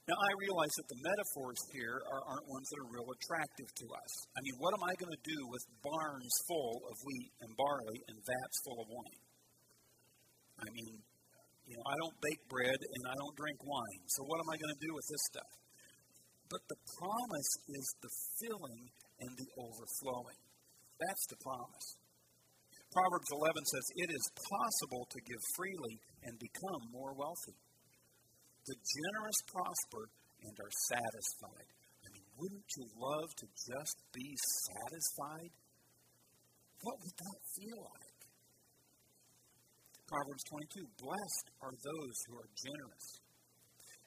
Now, 0.03 0.19
I 0.19 0.31
realize 0.35 0.73
that 0.75 0.87
the 0.91 0.99
metaphors 0.99 1.59
here 1.71 1.95
are, 1.95 2.23
aren't 2.27 2.47
ones 2.51 2.67
that 2.67 2.79
are 2.83 2.91
real 2.91 3.07
attractive 3.07 3.71
to 3.71 3.85
us. 3.95 4.11
I 4.35 4.39
mean, 4.43 4.59
what 4.59 4.75
am 4.75 4.83
I 4.83 4.93
going 4.99 5.15
to 5.15 5.23
do 5.23 5.39
with 5.47 5.63
barns 5.79 6.35
full 6.43 6.83
of 6.91 6.95
wheat 7.07 7.31
and 7.39 7.55
barley 7.55 7.99
and 8.11 8.19
vats 8.19 8.57
full 8.67 8.83
of 8.83 8.87
wine? 8.91 9.23
I 10.59 10.67
mean, 10.75 10.99
you 11.71 11.79
know, 11.79 11.85
I 11.87 11.95
don't 12.03 12.17
bake 12.19 12.43
bread 12.51 12.75
and 12.75 13.03
I 13.07 13.15
don't 13.15 13.35
drink 13.39 13.63
wine, 13.63 14.03
so 14.11 14.27
what 14.27 14.43
am 14.43 14.49
I 14.51 14.59
going 14.59 14.75
to 14.75 14.83
do 14.83 14.91
with 14.91 15.07
this 15.07 15.23
stuff? 15.31 15.51
But 16.51 16.61
the 16.67 16.79
promise 16.99 17.51
is 17.71 17.85
the 18.03 18.11
filling 18.43 18.83
and 19.23 19.31
the 19.39 19.49
overflowing. 19.55 20.39
That's 20.99 21.25
the 21.31 21.39
promise. 21.39 21.87
Proverbs 22.91 23.31
11 23.31 23.55
says, 23.71 23.85
It 24.03 24.09
is 24.11 24.25
possible 24.35 25.07
to 25.15 25.19
give 25.23 25.41
freely 25.55 25.95
and 26.27 26.35
become 26.37 26.91
more 26.91 27.15
wealthy. 27.15 27.55
The 28.63 28.79
generous 28.79 29.39
prosper 29.51 30.03
and 30.43 30.55
are 30.59 30.75
satisfied. 30.87 31.67
I 32.03 32.07
mean, 32.15 32.27
wouldn't 32.39 32.69
you 32.79 32.85
love 32.95 33.29
to 33.43 33.47
just 33.47 33.97
be 34.15 34.27
satisfied? 34.71 35.51
What 36.83 36.99
would 36.99 37.15
that 37.15 37.39
feel 37.55 37.79
like? 37.79 38.19
Proverbs 40.07 40.43
22 40.47 40.83
Blessed 40.99 41.47
are 41.63 41.75
those 41.75 42.17
who 42.27 42.35
are 42.39 42.51
generous. 42.59 43.07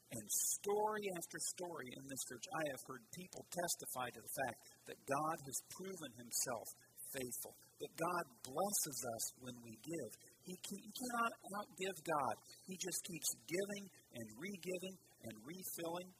And 0.06 0.24
story 0.62 1.04
after 1.18 1.38
story 1.56 1.88
in 1.98 2.04
this 2.06 2.22
church, 2.30 2.46
I 2.46 2.62
have 2.70 2.82
heard 2.86 3.02
people 3.10 3.42
testify 3.50 4.06
to 4.14 4.22
the 4.22 4.36
fact 4.38 4.58
that 4.86 5.00
God 5.02 5.36
has 5.42 5.58
proven 5.74 6.12
himself 6.14 6.66
faithful, 7.10 7.54
that 7.82 7.92
God 7.98 8.24
blesses 8.46 8.98
us 9.02 9.24
when 9.42 9.56
we 9.66 9.74
give. 9.82 10.10
He, 10.46 10.54
he 10.54 10.90
cannot 10.94 11.32
outgive 11.58 11.98
God. 12.06 12.34
He 12.70 12.78
just 12.78 13.02
keeps 13.02 13.28
giving 13.50 13.84
and 14.14 14.26
re-giving 14.38 14.96
and 15.26 15.34
refilling. 15.42 16.10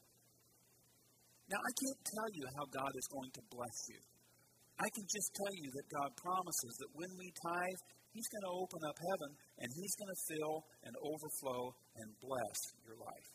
Now, 1.47 1.63
I 1.63 1.71
can't 1.79 2.01
tell 2.03 2.29
you 2.35 2.43
how 2.59 2.65
God 2.75 2.91
is 2.91 3.07
going 3.07 3.31
to 3.39 3.43
bless 3.47 3.77
you. 3.87 3.99
I 4.77 4.87
can 4.93 5.07
just 5.07 5.29
tell 5.31 5.53
you 5.55 5.69
that 5.73 5.87
God 5.89 6.09
promises 6.19 6.73
that 6.83 6.91
when 6.91 7.11
we 7.15 7.31
tithe, 7.31 7.81
He's 8.11 8.27
going 8.27 8.45
to 8.51 8.55
open 8.59 8.81
up 8.83 8.97
heaven 8.99 9.31
and 9.63 9.69
He's 9.71 9.95
going 9.95 10.11
to 10.11 10.21
fill 10.27 10.55
and 10.83 10.93
overflow 11.01 11.71
and 12.03 12.07
bless 12.19 12.57
your 12.83 12.99
life. 12.99 13.29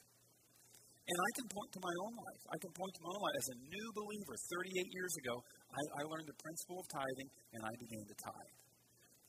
And 1.02 1.18
I 1.18 1.30
can 1.34 1.46
point 1.50 1.70
to 1.74 1.80
my 1.82 1.94
own 2.04 2.14
life. 2.14 2.42
I 2.52 2.58
can 2.62 2.72
point 2.78 2.92
to 2.94 3.02
my 3.02 3.10
own 3.16 3.22
life. 3.26 3.36
As 3.42 3.48
a 3.48 3.58
new 3.64 3.88
believer, 3.96 4.34
38 4.38 4.86
years 4.92 5.14
ago, 5.24 5.34
I, 5.72 5.82
I 5.98 6.02
learned 6.06 6.28
the 6.30 6.38
principle 6.38 6.78
of 6.78 6.86
tithing 6.94 7.30
and 7.58 7.60
I 7.64 7.72
began 7.80 8.04
to 8.06 8.16
tithe. 8.22 8.71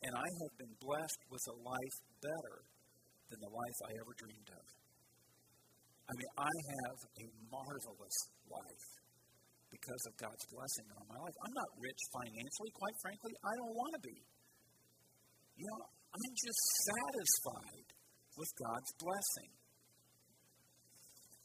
And 0.04 0.12
I 0.12 0.28
have 0.44 0.54
been 0.60 0.76
blessed 0.84 1.22
with 1.32 1.44
a 1.48 1.56
life 1.64 1.98
better 2.20 2.58
than 3.32 3.40
the 3.40 3.54
life 3.56 3.78
I 3.88 3.92
ever 4.04 4.14
dreamed 4.20 4.52
of. 4.52 4.66
I 6.04 6.12
mean, 6.20 6.32
I 6.36 6.54
have 6.84 7.00
a 7.24 7.26
marvelous 7.48 8.18
life 8.52 8.88
because 9.72 10.04
of 10.12 10.14
God's 10.20 10.46
blessing 10.52 10.88
on 10.92 11.04
my 11.08 11.18
life. 11.18 11.38
I'm 11.48 11.56
not 11.56 11.72
rich 11.80 12.02
financially, 12.12 12.72
quite 12.76 12.98
frankly. 13.00 13.34
I 13.40 13.54
don't 13.64 13.76
want 13.80 13.94
to 13.96 14.02
be. 14.04 14.20
You 15.56 15.66
know, 15.72 15.82
I'm 15.88 16.36
just 16.36 16.64
satisfied 16.84 17.90
with 18.36 18.52
God's 18.60 18.92
blessing. 19.00 19.52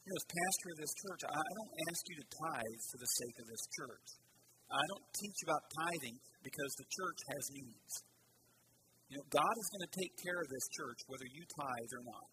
You 0.03 0.11
know, 0.11 0.19
as 0.19 0.27
pastor 0.29 0.69
of 0.75 0.79
this 0.83 0.95
church, 0.99 1.23
I 1.31 1.47
don't 1.55 1.75
ask 1.89 2.01
you 2.11 2.17
to 2.19 2.27
tithe 2.27 2.83
for 2.91 2.99
the 2.99 3.11
sake 3.23 3.37
of 3.39 3.47
this 3.47 3.65
church. 3.77 4.09
I 4.69 4.83
don't 4.83 5.07
teach 5.15 5.39
about 5.47 5.63
tithing 5.79 6.17
because 6.43 6.73
the 6.77 6.89
church 6.89 7.21
has 7.33 7.45
needs. 7.55 7.93
You 9.09 9.17
know, 9.17 9.27
God 9.33 9.55
is 9.57 9.69
going 9.73 9.87
to 9.89 9.95
take 9.97 10.13
care 10.21 10.37
of 10.37 10.49
this 10.53 10.67
church 10.77 11.01
whether 11.09 11.29
you 11.33 11.43
tithe 11.49 11.93
or 11.97 12.05
not. 12.05 12.29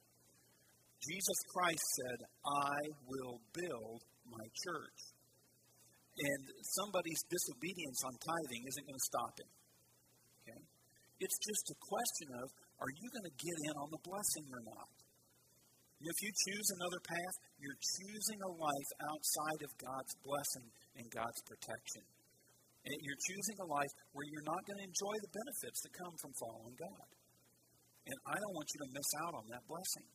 Jesus 0.99 1.39
Christ 1.55 1.85
said, 2.03 2.19
I 2.43 2.77
will 3.07 3.39
build 3.55 3.99
my 4.27 4.45
church. 4.67 4.99
And 6.15 6.43
somebody's 6.63 7.21
disobedience 7.27 7.99
on 8.07 8.15
tithing 8.23 8.63
isn't 8.67 8.85
going 8.87 8.99
to 8.99 9.09
stop 9.11 9.33
him. 9.35 9.51
Okay? 10.43 10.61
It's 11.19 11.39
just 11.43 11.65
a 11.71 11.77
question 11.79 12.27
of 12.39 12.47
are 12.79 12.91
you 12.91 13.07
going 13.11 13.27
to 13.27 13.37
get 13.39 13.57
in 13.71 13.75
on 13.79 13.89
the 13.91 14.03
blessing 14.03 14.47
or 14.51 14.63
not? 14.67 14.91
If 16.03 16.17
you 16.21 16.31
choose 16.31 16.67
another 16.75 17.01
path, 17.07 17.35
you're 17.59 17.79
choosing 17.79 18.39
a 18.43 18.51
life 18.51 18.91
outside 19.09 19.61
of 19.63 19.71
God's 19.79 20.13
blessing 20.27 20.67
and 20.99 21.07
God's 21.07 21.41
protection. 21.47 22.03
And 22.85 22.97
you're 23.01 23.21
choosing 23.25 23.57
a 23.65 23.67
life 23.67 23.93
where 24.13 24.25
you're 24.29 24.45
not 24.45 24.61
going 24.69 24.77
to 24.77 24.85
enjoy 24.85 25.15
the 25.17 25.31
benefits 25.33 25.79
that 25.81 25.91
come 25.97 26.15
from 26.21 26.31
following 26.37 26.77
God. 26.77 27.07
And 28.05 28.17
I 28.29 28.37
don't 28.37 28.53
want 28.53 28.69
you 28.69 28.79
to 28.85 28.89
miss 28.93 29.09
out 29.25 29.33
on 29.41 29.45
that 29.49 29.65
blessing. 29.65 30.07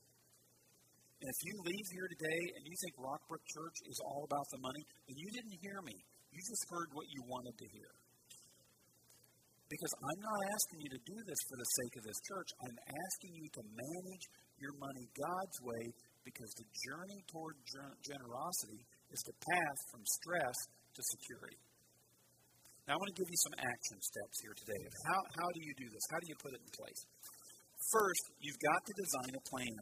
And 1.21 1.29
if 1.29 1.39
you 1.43 1.55
leave 1.67 1.89
here 1.91 2.09
today 2.15 2.43
and 2.57 2.63
you 2.65 2.75
think 2.81 2.95
Rockbrook 2.97 3.45
Church 3.51 3.79
is 3.91 3.99
all 4.07 4.23
about 4.25 4.47
the 4.55 4.63
money, 4.63 4.83
then 5.05 5.19
you 5.19 5.29
didn't 5.35 5.59
hear 5.61 5.83
me. 5.83 5.97
You 6.31 6.41
just 6.41 6.65
heard 6.71 6.89
what 6.95 7.11
you 7.11 7.21
wanted 7.27 7.59
to 7.59 7.67
hear. 7.75 7.93
Because 9.67 9.95
I'm 10.03 10.23
not 10.23 10.41
asking 10.51 10.79
you 10.87 10.91
to 10.95 11.03
do 11.07 11.19
this 11.27 11.43
for 11.47 11.57
the 11.59 11.71
sake 11.79 11.95
of 11.99 12.05
this 12.07 12.21
church. 12.27 12.51
I'm 12.59 12.79
asking 12.91 13.33
you 13.39 13.47
to 13.55 13.63
manage 13.71 14.25
your 14.59 14.75
money 14.79 15.07
God's 15.15 15.59
way 15.63 15.85
because 16.27 16.51
the 16.55 16.67
journey 16.87 17.21
toward 17.31 17.55
generosity 18.03 18.83
is 19.11 19.23
the 19.27 19.37
path 19.51 19.79
from 19.91 20.03
stress 20.23 20.57
to 20.95 21.01
security. 21.19 21.59
Now, 22.89 22.95
I 22.95 22.97
want 22.97 23.11
to 23.13 23.19
give 23.21 23.29
you 23.29 23.41
some 23.45 23.57
action 23.61 23.99
steps 24.01 24.37
here 24.41 24.57
today. 24.57 24.83
How, 25.07 25.21
how 25.37 25.49
do 25.53 25.61
you 25.61 25.73
do 25.77 25.87
this? 25.93 26.05
How 26.11 26.19
do 26.19 26.27
you 26.27 26.39
put 26.41 26.53
it 26.57 26.61
in 26.65 26.71
place? 26.73 27.01
First, 27.93 28.25
you've 28.41 28.63
got 28.65 28.81
to 28.85 28.93
design 28.97 29.33
a 29.37 29.43
plan. 29.49 29.81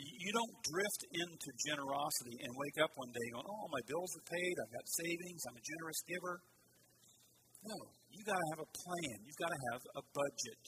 You 0.00 0.30
don't 0.32 0.54
drift 0.64 1.02
into 1.12 1.48
generosity 1.68 2.40
and 2.40 2.50
wake 2.56 2.78
up 2.80 2.88
one 2.96 3.12
day 3.12 3.26
going, 3.36 3.44
oh, 3.44 3.66
my 3.68 3.82
bills 3.84 4.10
are 4.16 4.26
paid, 4.32 4.54
I've 4.64 4.72
got 4.72 4.86
savings, 4.88 5.44
I'm 5.44 5.58
a 5.60 5.64
generous 5.64 6.00
giver. 6.08 6.36
No, 7.68 7.76
you 8.08 8.20
You've 8.20 8.28
got 8.28 8.36
to 8.36 8.48
have 8.52 8.62
a 8.64 8.72
plan. 8.84 9.16
You've 9.24 9.40
got 9.40 9.48
to 9.48 9.60
have 9.72 9.82
a 9.96 10.02
budget. 10.12 10.60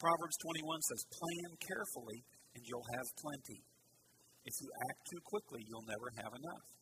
Proverbs 0.00 0.36
21 0.40 0.80
says, 0.88 1.00
Plan 1.12 1.50
carefully 1.60 2.20
and 2.56 2.64
you'll 2.64 2.88
have 2.96 3.04
plenty. 3.20 3.60
If 4.48 4.54
you 4.64 4.68
act 4.88 5.00
too 5.12 5.20
quickly, 5.28 5.60
you'll 5.68 5.84
never 5.84 6.08
have 6.24 6.32
enough. 6.32 6.75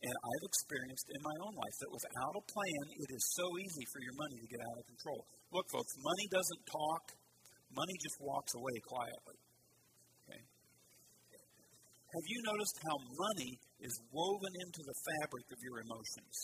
And 0.00 0.16
I've 0.16 0.44
experienced 0.48 1.12
in 1.12 1.20
my 1.20 1.36
own 1.44 1.54
life 1.60 1.76
that 1.84 1.92
without 1.92 2.32
a 2.32 2.44
plan, 2.48 2.84
it 3.04 3.10
is 3.12 3.24
so 3.36 3.44
easy 3.60 3.84
for 3.92 4.00
your 4.00 4.16
money 4.16 4.40
to 4.40 4.48
get 4.48 4.60
out 4.64 4.80
of 4.80 4.84
control. 4.88 5.20
Look, 5.52 5.68
folks, 5.68 5.92
money 6.00 6.26
doesn't 6.32 6.62
talk, 6.72 7.04
money 7.76 7.96
just 8.00 8.16
walks 8.16 8.56
away 8.56 8.76
quietly. 8.88 9.38
Okay? 10.24 10.40
Have 12.16 12.26
you 12.32 12.38
noticed 12.48 12.76
how 12.80 12.96
money 12.96 13.52
is 13.84 13.94
woven 14.08 14.54
into 14.64 14.80
the 14.88 14.96
fabric 15.04 15.46
of 15.52 15.60
your 15.60 15.84
emotions? 15.84 16.36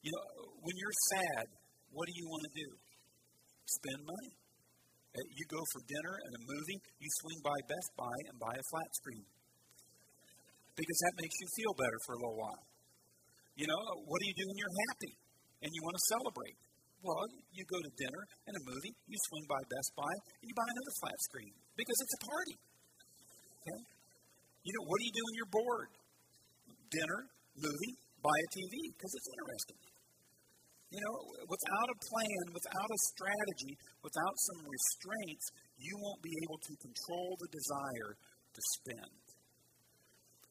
You 0.00 0.10
know, 0.16 0.24
when 0.64 0.76
you're 0.80 0.98
sad, 1.12 1.44
what 1.92 2.08
do 2.08 2.14
you 2.16 2.24
want 2.24 2.44
to 2.48 2.52
do? 2.56 2.68
Spend 3.68 4.00
money. 4.00 4.32
Uh, 5.12 5.22
you 5.28 5.44
go 5.46 5.62
for 5.76 5.80
dinner 5.86 6.14
and 6.24 6.32
a 6.34 6.42
movie, 6.42 6.78
you 6.98 7.08
swing 7.20 7.40
by 7.44 7.54
Best 7.68 7.90
Buy 8.00 8.16
and 8.32 8.36
buy 8.40 8.50
a 8.50 8.64
flat 8.72 8.90
screen. 8.96 9.24
Because 10.74 10.98
that 11.06 11.14
makes 11.22 11.36
you 11.38 11.48
feel 11.54 11.74
better 11.78 11.98
for 12.06 12.12
a 12.14 12.20
little 12.20 12.38
while. 12.38 12.64
You 13.54 13.70
know, 13.70 13.78
what 14.10 14.18
do 14.18 14.26
you 14.26 14.34
do 14.34 14.44
when 14.50 14.58
you're 14.58 14.76
happy 14.90 15.14
and 15.62 15.70
you 15.70 15.80
want 15.86 15.94
to 15.94 16.04
celebrate? 16.10 16.58
Well, 17.04 17.22
you 17.54 17.62
go 17.68 17.78
to 17.78 17.90
dinner 18.00 18.22
and 18.48 18.54
a 18.58 18.62
movie, 18.66 18.94
you 19.06 19.16
swing 19.28 19.44
by 19.46 19.60
Best 19.70 19.90
Buy, 19.94 20.14
and 20.40 20.46
you 20.48 20.54
buy 20.56 20.66
another 20.66 20.94
flat 21.04 21.18
screen 21.30 21.52
because 21.78 21.98
it's 22.00 22.14
a 22.18 22.22
party. 22.26 22.56
Okay? 23.60 23.80
You 24.64 24.72
know, 24.74 24.84
what 24.88 24.96
do 24.98 25.04
you 25.04 25.14
do 25.14 25.22
when 25.22 25.34
you're 25.36 25.54
bored? 25.54 25.90
Dinner, 26.90 27.20
movie, 27.60 27.94
buy 28.24 28.32
a 28.34 28.48
TV 28.56 28.74
because 28.96 29.12
it's 29.14 29.30
interesting. 29.36 29.80
You 30.90 31.00
know, 31.04 31.16
without 31.44 31.88
a 31.92 31.98
plan, 32.00 32.44
without 32.56 32.90
a 32.90 33.00
strategy, 33.12 33.74
without 34.00 34.34
some 34.48 34.60
restraints, 34.64 35.44
you 35.76 35.94
won't 36.00 36.22
be 36.22 36.32
able 36.46 36.58
to 36.58 36.72
control 36.80 37.36
the 37.38 37.50
desire 37.50 38.10
to 38.16 38.60
spend. 38.80 39.23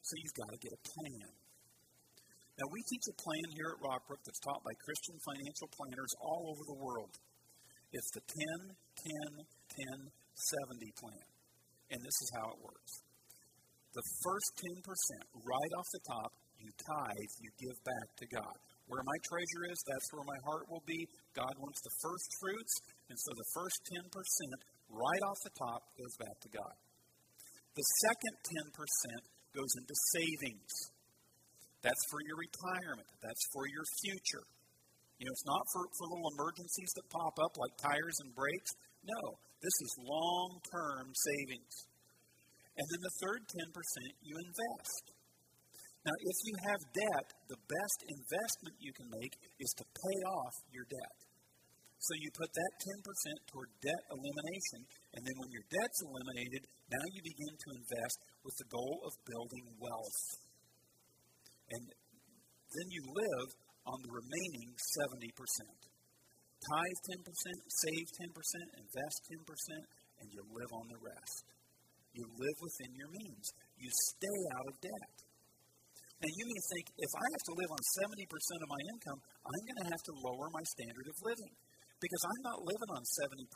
So 0.04 0.20
you've 0.20 0.36
got 0.36 0.52
to 0.52 0.60
get 0.60 0.76
a 0.76 0.82
plan. 0.84 1.32
Now, 2.60 2.68
we 2.70 2.84
teach 2.86 3.08
a 3.10 3.16
plan 3.18 3.48
here 3.56 3.72
at 3.74 3.80
Rockbrook 3.82 4.22
that's 4.22 4.44
taught 4.44 4.62
by 4.62 4.76
Christian 4.84 5.18
financial 5.26 5.72
planners 5.74 6.14
all 6.22 6.54
over 6.54 6.64
the 6.70 6.78
world. 6.78 7.18
It's 7.90 8.12
the 8.14 8.22
10 8.22 8.78
10 9.00 9.48
10 9.74 10.12
70 10.36 11.02
plan. 11.02 11.26
And 11.90 12.00
this 12.02 12.18
is 12.20 12.30
how 12.36 12.52
it 12.52 12.60
works. 12.62 12.94
The 13.94 14.06
first 14.26 14.50
10%, 14.58 14.82
right 15.46 15.74
off 15.78 15.90
the 15.94 16.04
top, 16.10 16.32
you 16.58 16.70
tithe, 16.82 17.34
you 17.38 17.50
give 17.62 17.78
back 17.86 18.08
to 18.18 18.26
God. 18.34 18.56
Where 18.90 19.06
my 19.06 19.18
treasure 19.30 19.64
is, 19.70 19.78
that's 19.86 20.10
where 20.10 20.26
my 20.26 20.40
heart 20.50 20.66
will 20.66 20.82
be. 20.90 21.06
God 21.38 21.54
wants 21.62 21.78
the 21.86 21.94
first 22.02 22.28
fruits, 22.42 22.74
and 23.14 23.18
so 23.22 23.30
the 23.38 23.50
first 23.54 23.78
10% 23.94 24.10
right 24.90 25.24
off 25.30 25.40
the 25.46 25.54
top 25.54 25.82
goes 25.94 26.16
back 26.18 26.38
to 26.42 26.50
God. 26.50 26.76
The 27.78 27.86
second 28.02 28.36
10% 28.74 29.34
goes 29.54 29.74
into 29.78 29.96
savings. 30.14 30.74
That's 31.82 32.04
for 32.10 32.20
your 32.26 32.38
retirement, 32.40 33.10
that's 33.22 33.46
for 33.54 33.68
your 33.70 33.86
future. 34.02 34.46
You 35.22 35.30
know, 35.30 35.36
it's 35.40 35.48
not 35.48 35.64
for, 35.72 35.84
for 35.96 36.06
little 36.10 36.30
emergencies 36.36 36.92
that 37.00 37.06
pop 37.08 37.38
up 37.40 37.54
like 37.56 37.74
tires 37.80 38.18
and 38.26 38.34
brakes. 38.36 38.72
No, 39.06 39.38
this 39.62 39.78
is 39.88 39.92
long 40.04 40.60
term 40.68 41.14
savings. 41.16 41.88
And 42.76 42.86
then 42.90 43.02
the 43.06 43.16
third 43.22 43.42
10% 43.46 43.72
you 44.26 44.36
invest. 44.36 45.06
Now, 46.04 46.16
if 46.20 46.38
you 46.44 46.56
have 46.68 46.82
debt, 46.92 47.28
the 47.48 47.62
best 47.70 48.00
investment 48.10 48.76
you 48.82 48.92
can 48.92 49.08
make 49.08 49.32
is 49.62 49.72
to 49.78 49.86
pay 49.86 50.20
off 50.28 50.56
your 50.74 50.84
debt. 50.90 51.23
So 52.04 52.20
you 52.20 52.36
put 52.36 52.52
that 52.52 52.74
10% 52.84 53.48
toward 53.48 53.72
debt 53.80 54.04
elimination, 54.12 54.84
and 55.16 55.24
then 55.24 55.36
when 55.40 55.56
your 55.56 55.64
debt's 55.72 56.04
eliminated, 56.04 56.68
now 56.92 57.06
you 57.16 57.24
begin 57.24 57.56
to 57.56 57.70
invest 57.80 58.18
with 58.44 58.56
the 58.60 58.68
goal 58.68 59.08
of 59.08 59.16
building 59.24 59.72
wealth. 59.80 60.22
And 61.72 61.84
then 61.88 62.88
you 62.92 63.08
live 63.08 63.50
on 63.88 64.04
the 64.04 64.12
remaining 64.20 64.76
70%. 65.00 65.32
Tithe 66.60 67.00
10%, 67.08 67.24
save 67.72 68.08
10%, 68.20 68.84
invest 68.84 69.18
10%, 69.32 70.20
and 70.20 70.28
you 70.28 70.44
live 70.44 70.72
on 70.76 70.92
the 70.92 71.00
rest. 71.00 71.44
You 72.12 72.28
live 72.28 72.58
within 72.60 72.92
your 73.00 73.12
means. 73.16 73.48
You 73.80 73.88
stay 74.12 74.40
out 74.60 74.68
of 74.68 74.76
debt. 74.84 75.16
Now, 76.20 76.32
you 76.36 76.46
may 76.52 76.62
think 76.68 76.86
if 77.00 77.12
I 77.16 77.26
have 77.32 77.46
to 77.48 77.54
live 77.64 77.72
on 77.72 77.84
70% 77.96 78.28
of 78.60 78.70
my 78.72 78.82
income, 78.92 79.20
I'm 79.48 79.64
going 79.72 79.82
to 79.88 79.92
have 79.92 80.04
to 80.04 80.14
lower 80.20 80.48
my 80.52 80.64
standard 80.68 81.08
of 81.08 81.16
living 81.24 81.56
because 82.04 82.24
I'm 82.28 82.44
not 82.44 82.60
living 82.68 82.92
on 82.92 83.04
70%. 83.16 83.48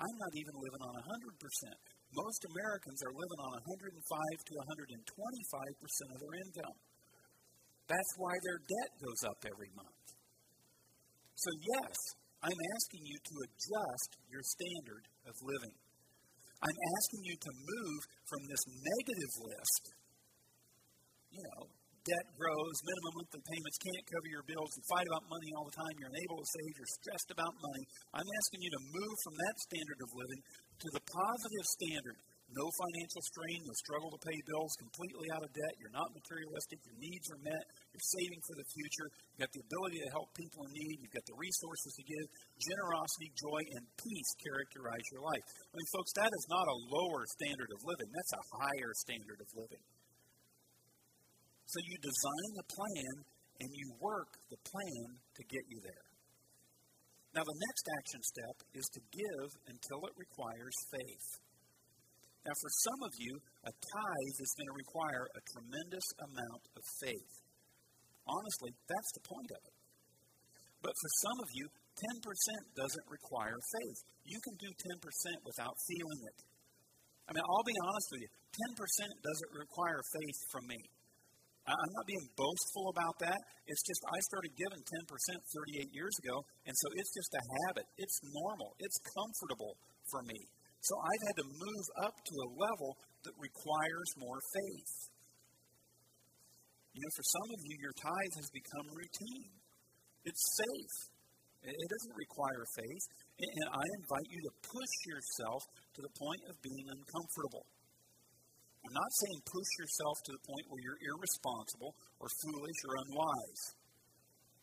I'm 0.00 0.16
not 0.16 0.32
even 0.32 0.54
living 0.56 0.82
on 0.88 0.94
100%. 1.04 1.76
Most 2.16 2.40
Americans 2.48 3.00
are 3.04 3.12
living 3.12 3.40
on 3.44 3.52
105 3.60 3.92
to 3.92 4.52
125% 4.56 6.14
of 6.14 6.18
their 6.24 6.36
income. 6.40 6.76
That's 7.84 8.12
why 8.16 8.32
their 8.40 8.60
debt 8.64 8.90
goes 8.96 9.20
up 9.28 9.40
every 9.44 9.68
month. 9.76 10.04
So, 11.36 11.50
yes, 11.60 11.96
I'm 12.40 12.60
asking 12.72 13.04
you 13.04 13.18
to 13.20 13.34
adjust 13.44 14.10
your 14.32 14.40
standard 14.40 15.04
of 15.28 15.34
living. 15.44 15.76
I'm 16.64 16.78
asking 16.96 17.22
you 17.28 17.36
to 17.36 17.52
move 17.52 18.00
from 18.24 18.42
this 18.48 18.64
negative 18.64 19.32
list, 19.44 19.84
you 21.28 21.42
know, 21.44 21.68
debt 22.04 22.26
grows, 22.36 22.76
minimum 22.84 23.12
monthly 23.16 23.42
payments 23.48 23.78
can't 23.80 24.04
cover 24.12 24.28
your 24.28 24.44
bills, 24.44 24.70
you 24.76 24.84
fight 24.92 25.08
about 25.08 25.24
money 25.32 25.50
all 25.56 25.64
the 25.64 25.76
time, 25.76 25.94
you're 25.96 26.12
unable 26.12 26.38
to 26.40 26.48
save, 26.48 26.72
you're 26.76 26.96
stressed 27.00 27.30
about 27.32 27.52
money. 27.56 27.84
I'm 28.12 28.28
asking 28.28 28.60
you 28.60 28.70
to 28.76 28.82
move 28.92 29.16
from 29.24 29.34
that 29.40 29.56
standard 29.64 30.00
of 30.04 30.10
living 30.12 30.42
to 30.84 30.88
the 30.92 31.02
positive 31.08 31.66
standard. 31.80 32.18
No 32.52 32.68
financial 32.76 33.24
strain, 33.24 33.56
no 33.64 33.72
struggle 33.80 34.12
to 34.12 34.20
pay 34.20 34.36
bills, 34.44 34.76
completely 34.76 35.26
out 35.32 35.42
of 35.42 35.50
debt, 35.56 35.74
you're 35.80 35.96
not 35.96 36.12
materialistic, 36.12 36.76
your 36.84 37.00
needs 37.00 37.26
are 37.32 37.40
met, 37.40 37.64
you're 37.90 38.10
saving 38.20 38.38
for 38.44 38.54
the 38.60 38.68
future, 38.68 39.08
you've 39.32 39.42
got 39.42 39.52
the 39.56 39.64
ability 39.64 39.98
to 40.04 40.10
help 40.12 40.28
people 40.36 40.60
in 40.68 40.76
need, 40.76 41.00
you've 41.00 41.16
got 41.16 41.24
the 41.24 41.40
resources 41.40 41.96
to 41.96 42.04
give, 42.04 42.26
generosity, 42.60 43.32
joy, 43.32 43.60
and 43.74 43.82
peace 43.96 44.30
characterize 44.44 45.06
your 45.08 45.24
life. 45.24 45.44
I 45.66 45.72
mean, 45.72 45.88
folks, 45.88 46.12
that 46.20 46.30
is 46.30 46.46
not 46.52 46.68
a 46.68 46.76
lower 46.92 47.24
standard 47.32 47.72
of 47.72 47.80
living, 47.80 48.12
that's 48.12 48.34
a 48.36 48.44
higher 48.60 48.92
standard 49.02 49.40
of 49.40 49.48
living. 49.56 49.82
So 51.74 51.82
you 51.82 51.98
design 51.98 52.50
the 52.54 52.70
plan 52.70 53.14
and 53.58 53.70
you 53.74 53.98
work 53.98 54.30
the 54.46 54.62
plan 54.62 55.18
to 55.18 55.42
get 55.50 55.66
you 55.66 55.82
there. 55.82 56.06
Now, 57.34 57.42
the 57.42 57.58
next 57.66 57.84
action 57.98 58.22
step 58.22 58.56
is 58.78 58.86
to 58.94 59.02
give 59.10 59.48
until 59.66 60.06
it 60.06 60.14
requires 60.14 60.76
faith. 60.94 61.28
Now, 62.46 62.54
for 62.54 62.70
some 62.78 63.00
of 63.02 63.12
you, 63.18 63.34
a 63.66 63.74
tithe 63.74 64.38
is 64.38 64.54
going 64.54 64.70
to 64.70 64.78
require 64.86 65.26
a 65.34 65.42
tremendous 65.50 66.06
amount 66.22 66.62
of 66.78 66.84
faith. 67.02 67.34
Honestly, 68.22 68.70
that's 68.86 69.12
the 69.18 69.26
point 69.26 69.50
of 69.50 69.62
it. 69.66 69.76
But 70.78 70.94
for 70.94 71.10
some 71.26 71.38
of 71.42 71.50
you, 71.58 71.66
10% 71.98 72.78
doesn't 72.78 73.08
require 73.10 73.58
faith. 73.58 73.98
You 74.22 74.38
can 74.46 74.54
do 74.62 74.70
10% 74.70 75.42
without 75.42 75.74
feeling 75.90 76.22
it. 76.22 76.38
I 77.26 77.34
mean, 77.34 77.42
I'll 77.42 77.66
be 77.66 77.74
honest 77.82 78.08
with 78.14 78.22
you 78.22 78.30
10% 78.62 79.10
doesn't 79.26 79.52
require 79.58 79.98
faith 80.14 80.38
from 80.54 80.70
me. 80.70 80.93
I'm 81.64 81.92
not 81.96 82.04
being 82.04 82.28
boastful 82.36 82.92
about 82.92 83.16
that. 83.24 83.40
It's 83.64 83.80
just 83.88 84.02
I 84.04 84.20
started 84.28 84.52
giving 84.52 84.84
10% 84.84 85.08
38 85.08 85.96
years 85.96 86.12
ago, 86.20 86.44
and 86.68 86.74
so 86.76 86.86
it's 86.92 87.12
just 87.16 87.32
a 87.32 87.42
habit. 87.64 87.88
It's 87.96 88.20
normal. 88.36 88.76
It's 88.84 89.00
comfortable 89.16 89.80
for 90.12 90.20
me. 90.28 90.36
So 90.84 90.92
I've 91.00 91.24
had 91.32 91.36
to 91.40 91.46
move 91.48 91.86
up 92.04 92.12
to 92.20 92.34
a 92.44 92.48
level 92.60 93.00
that 93.24 93.32
requires 93.40 94.10
more 94.20 94.36
faith. 94.52 94.94
You 96.92 97.00
know, 97.00 97.12
for 97.16 97.24
some 97.24 97.48
of 97.48 97.60
you, 97.64 97.74
your 97.80 97.96
tithe 97.96 98.34
has 98.36 98.48
become 98.52 98.86
routine. 98.92 99.50
It's 100.28 100.44
safe. 100.60 100.96
It 101.64 101.88
doesn't 101.88 102.16
require 102.20 102.62
faith. 102.76 103.04
And 103.40 103.66
I 103.72 103.84
invite 104.04 104.28
you 104.28 104.40
to 104.44 104.52
push 104.68 104.94
yourself 105.08 105.64
to 105.96 106.00
the 106.04 106.12
point 106.12 106.42
of 106.52 106.54
being 106.60 106.86
uncomfortable. 106.92 107.64
I'm 108.84 108.96
not 108.96 109.12
saying 109.16 109.48
push 109.48 109.70
yourself 109.80 110.16
to 110.28 110.32
the 110.36 110.44
point 110.44 110.68
where 110.68 110.82
you're 110.84 111.02
irresponsible 111.08 111.96
or 112.20 112.28
foolish 112.44 112.80
or 112.84 112.94
unwise. 113.08 113.62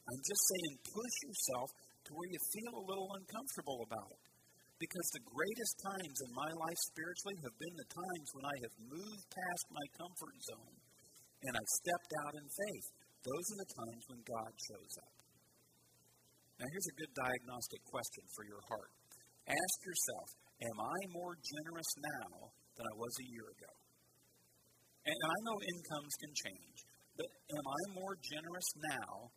I'm 0.06 0.22
just 0.22 0.44
saying 0.46 0.74
push 0.94 1.16
yourself 1.26 1.70
to 2.06 2.12
where 2.14 2.30
you 2.30 2.40
feel 2.54 2.74
a 2.78 2.88
little 2.90 3.10
uncomfortable 3.18 3.82
about 3.82 4.14
it. 4.14 4.24
Because 4.78 5.08
the 5.14 5.26
greatest 5.30 5.76
times 5.86 6.18
in 6.26 6.32
my 6.34 6.52
life 6.58 6.80
spiritually 6.90 7.38
have 7.46 7.54
been 7.62 7.76
the 7.78 7.92
times 7.94 8.28
when 8.34 8.46
I 8.50 8.56
have 8.66 8.76
moved 8.90 9.26
past 9.30 9.66
my 9.70 9.86
comfort 9.94 10.38
zone 10.42 10.78
and 11.46 11.54
I've 11.54 11.78
stepped 11.82 12.12
out 12.26 12.34
in 12.38 12.46
faith. 12.50 12.88
Those 13.22 13.46
are 13.54 13.62
the 13.62 13.74
times 13.78 14.04
when 14.10 14.22
God 14.26 14.52
shows 14.58 14.94
up. 15.06 15.14
Now, 16.58 16.70
here's 16.70 16.90
a 16.94 17.00
good 17.02 17.14
diagnostic 17.18 17.82
question 17.90 18.26
for 18.38 18.46
your 18.46 18.62
heart. 18.70 18.94
Ask 19.50 19.78
yourself 19.82 20.28
Am 20.62 20.78
I 20.78 21.00
more 21.10 21.34
generous 21.42 21.92
now 21.98 22.54
than 22.78 22.86
I 22.86 22.94
was 22.94 23.14
a 23.18 23.32
year 23.34 23.50
ago? 23.50 23.81
And 25.06 25.18
I 25.18 25.38
know 25.46 25.58
incomes 25.58 26.14
can 26.22 26.34
change, 26.46 26.78
but 27.18 27.30
am 27.58 27.66
I 27.66 27.82
more 27.98 28.16
generous 28.22 28.70
now 28.86 29.30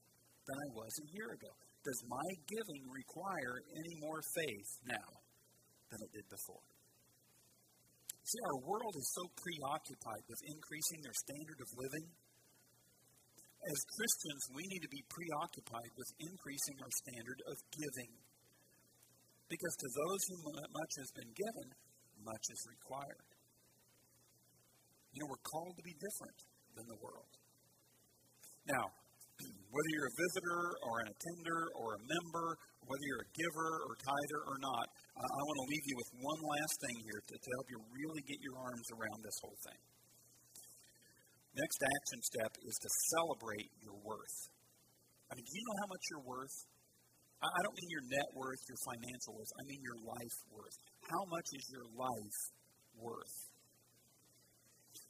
than 0.45 0.57
I 0.61 0.69
was 0.77 0.93
a 1.01 1.07
year 1.17 1.33
ago? 1.33 1.53
does 1.85 2.01
my 2.09 2.29
giving 2.49 2.83
require 2.89 3.61
any 3.77 3.95
more 4.01 4.21
faith 4.33 4.71
now 4.89 5.09
than 5.93 6.01
it 6.01 6.11
did 6.17 6.27
before? 6.33 6.65
See, 8.25 8.41
our 8.41 8.61
world 8.65 8.97
is 8.97 9.09
so 9.13 9.25
preoccupied 9.37 10.25
with 10.25 10.41
increasing 10.49 11.05
their 11.05 11.13
standard 11.29 11.61
of 11.61 11.69
living. 11.77 12.09
As 13.69 13.79
Christians, 13.85 14.43
we 14.57 14.65
need 14.65 14.81
to 14.81 14.93
be 14.93 15.05
preoccupied 15.13 15.93
with 15.93 16.09
increasing 16.25 16.77
our 16.81 16.93
standard 17.05 17.41
of 17.45 17.57
giving. 17.69 18.13
Because 19.53 19.77
to 19.77 19.89
those 19.93 20.21
whom 20.33 20.41
much 20.57 20.93
has 21.05 21.11
been 21.13 21.33
given, 21.37 21.69
much 22.25 22.45
is 22.49 22.61
required. 22.65 23.34
You 25.15 25.23
know, 25.23 25.31
we're 25.31 25.47
called 25.47 25.79
to 25.79 25.85
be 25.87 25.95
different 25.95 26.39
than 26.75 26.91
the 26.91 26.99
world. 26.99 27.31
Now, 28.67 28.91
whether 29.71 29.91
you're 29.95 30.11
a 30.11 30.19
visitor 30.19 30.63
or 30.83 30.95
an 31.07 31.09
attender 31.15 31.61
or 31.79 31.95
a 31.95 32.01
member, 32.03 32.47
whether 32.83 33.07
you're 33.07 33.23
a 33.23 33.33
giver 33.39 33.71
or 33.87 33.95
tither 34.03 34.41
or 34.51 34.59
not, 34.59 34.87
uh, 35.15 35.23
I 35.23 35.41
want 35.47 35.59
to 35.63 35.67
leave 35.71 35.87
you 35.87 35.97
with 36.03 36.11
one 36.19 36.41
last 36.43 36.75
thing 36.83 36.97
here 37.07 37.21
to, 37.23 37.35
to 37.39 37.49
help 37.55 37.67
you 37.71 37.79
really 37.95 38.23
get 38.27 38.43
your 38.43 38.59
arms 38.59 38.87
around 38.91 39.23
this 39.23 39.39
whole 39.39 39.59
thing. 39.63 39.81
Next 41.55 41.79
action 41.79 42.21
step 42.27 42.53
is 42.67 42.75
to 42.83 42.91
celebrate 43.15 43.71
your 43.79 43.95
worth. 44.03 44.39
I 45.31 45.39
mean, 45.39 45.47
do 45.47 45.55
you 45.55 45.63
know 45.63 45.79
how 45.87 45.89
much 45.95 46.05
you're 46.11 46.27
worth? 46.27 46.57
I 47.39 47.61
don't 47.63 47.77
mean 47.77 47.91
your 47.93 48.07
net 48.11 48.29
worth, 48.35 48.59
your 48.67 48.81
financial 48.83 49.37
worth. 49.37 49.53
I 49.55 49.63
mean 49.69 49.79
your 49.85 50.01
life 50.03 50.37
worth. 50.51 50.77
How 51.07 51.23
much 51.29 51.49
is 51.53 51.65
your 51.71 51.87
life 51.95 52.39
worth? 52.97 53.54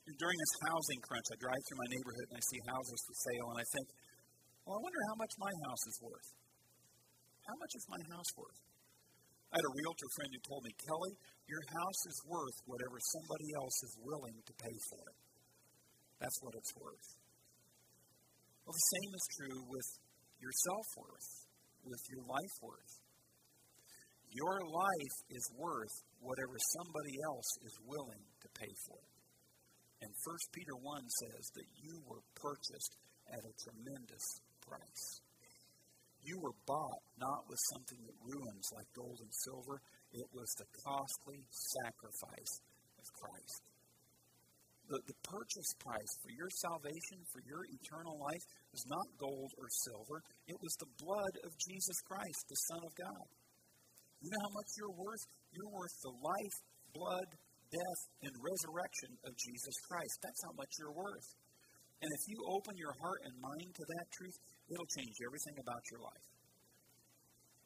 During 0.04 0.36
this 0.36 0.54
housing 0.68 1.00
crunch, 1.00 1.28
I 1.32 1.36
drive 1.40 1.62
through 1.64 1.80
my 1.80 1.88
neighborhood 1.88 2.28
and 2.28 2.36
I 2.36 2.44
see 2.44 2.60
houses 2.68 3.00
for 3.08 3.16
sale, 3.24 3.48
and 3.56 3.58
I 3.64 3.66
think, 3.72 3.86
well, 4.68 4.76
I 4.76 4.80
wonder 4.84 5.00
how 5.08 5.16
much 5.16 5.32
my 5.40 5.52
house 5.64 5.84
is 5.88 5.96
worth. 6.04 6.28
How 7.48 7.56
much 7.56 7.72
is 7.72 7.84
my 7.88 8.00
house 8.12 8.30
worth? 8.36 8.60
I 9.48 9.60
had 9.60 9.64
a 9.64 9.76
realtor 9.80 10.10
friend 10.12 10.30
who 10.34 10.42
told 10.44 10.62
me, 10.64 10.72
Kelly, 10.76 11.14
your 11.48 11.64
house 11.72 12.02
is 12.04 12.18
worth 12.28 12.58
whatever 12.68 12.96
somebody 13.00 13.48
else 13.56 13.76
is 13.80 13.94
willing 14.04 14.36
to 14.44 14.52
pay 14.60 14.76
for 14.92 15.00
it. 15.08 15.18
That's 16.20 16.38
what 16.44 16.52
it's 16.52 16.72
worth. 16.76 17.08
Well, 18.64 18.76
the 18.76 18.90
same 19.00 19.12
is 19.12 19.24
true 19.40 19.58
with 19.72 19.88
your 20.40 20.52
self 20.68 20.88
worth, 21.00 21.30
with 21.84 22.02
your 22.12 22.24
life 22.28 22.56
worth. 22.60 22.94
Your 24.32 24.56
life 24.68 25.16
is 25.30 25.44
worth 25.56 25.96
whatever 26.20 26.56
somebody 26.76 27.14
else 27.24 27.50
is 27.64 27.74
willing 27.86 28.24
to 28.42 28.48
pay 28.58 28.72
for 28.88 28.98
it. 28.98 29.13
And 30.04 30.12
1 30.12 30.36
Peter 30.52 30.76
1 30.76 30.84
says 31.24 31.44
that 31.56 31.68
you 31.80 31.96
were 32.04 32.20
purchased 32.36 32.92
at 33.32 33.40
a 33.40 33.56
tremendous 33.56 34.26
price. 34.60 35.24
You 36.20 36.36
were 36.44 36.56
bought 36.68 37.00
not 37.16 37.48
with 37.48 37.60
something 37.72 38.00
that 38.04 38.20
ruins 38.20 38.68
like 38.76 38.88
gold 38.92 39.16
and 39.20 39.32
silver, 39.32 39.80
it 40.12 40.28
was 40.32 40.48
the 40.60 40.68
costly 40.84 41.40
sacrifice 41.48 42.52
of 43.00 43.06
Christ. 43.16 43.62
The, 44.88 45.00
the 45.08 45.16
purchase 45.24 45.72
price 45.80 46.12
for 46.20 46.28
your 46.36 46.52
salvation, 46.60 47.24
for 47.32 47.40
your 47.48 47.64
eternal 47.64 48.20
life, 48.20 48.44
was 48.72 48.84
not 48.84 49.08
gold 49.16 49.52
or 49.56 49.68
silver. 49.88 50.20
It 50.44 50.60
was 50.60 50.76
the 50.76 50.92
blood 51.00 51.34
of 51.48 51.56
Jesus 51.56 51.96
Christ, 52.04 52.44
the 52.52 52.60
Son 52.68 52.84
of 52.84 52.92
God. 52.92 53.28
You 54.20 54.28
know 54.28 54.44
how 54.44 54.52
much 54.52 54.70
you're 54.76 54.96
worth? 54.96 55.24
You're 55.52 55.72
worth 55.72 55.96
the 56.04 56.16
life, 56.20 56.56
blood, 56.92 57.28
death, 57.74 58.00
and 58.22 58.32
resurrection 58.38 59.10
of 59.26 59.34
Jesus 59.34 59.74
Christ. 59.90 60.14
That's 60.22 60.42
how 60.46 60.54
much 60.54 60.70
you're 60.78 60.94
worth. 60.94 61.28
And 61.98 62.10
if 62.10 62.22
you 62.30 62.38
open 62.46 62.78
your 62.78 62.94
heart 63.02 63.20
and 63.26 63.34
mind 63.40 63.70
to 63.74 63.84
that 63.98 64.06
truth, 64.14 64.36
it'll 64.70 64.92
change 64.94 65.16
everything 65.24 65.56
about 65.58 65.82
your 65.90 66.02
life. 66.04 66.26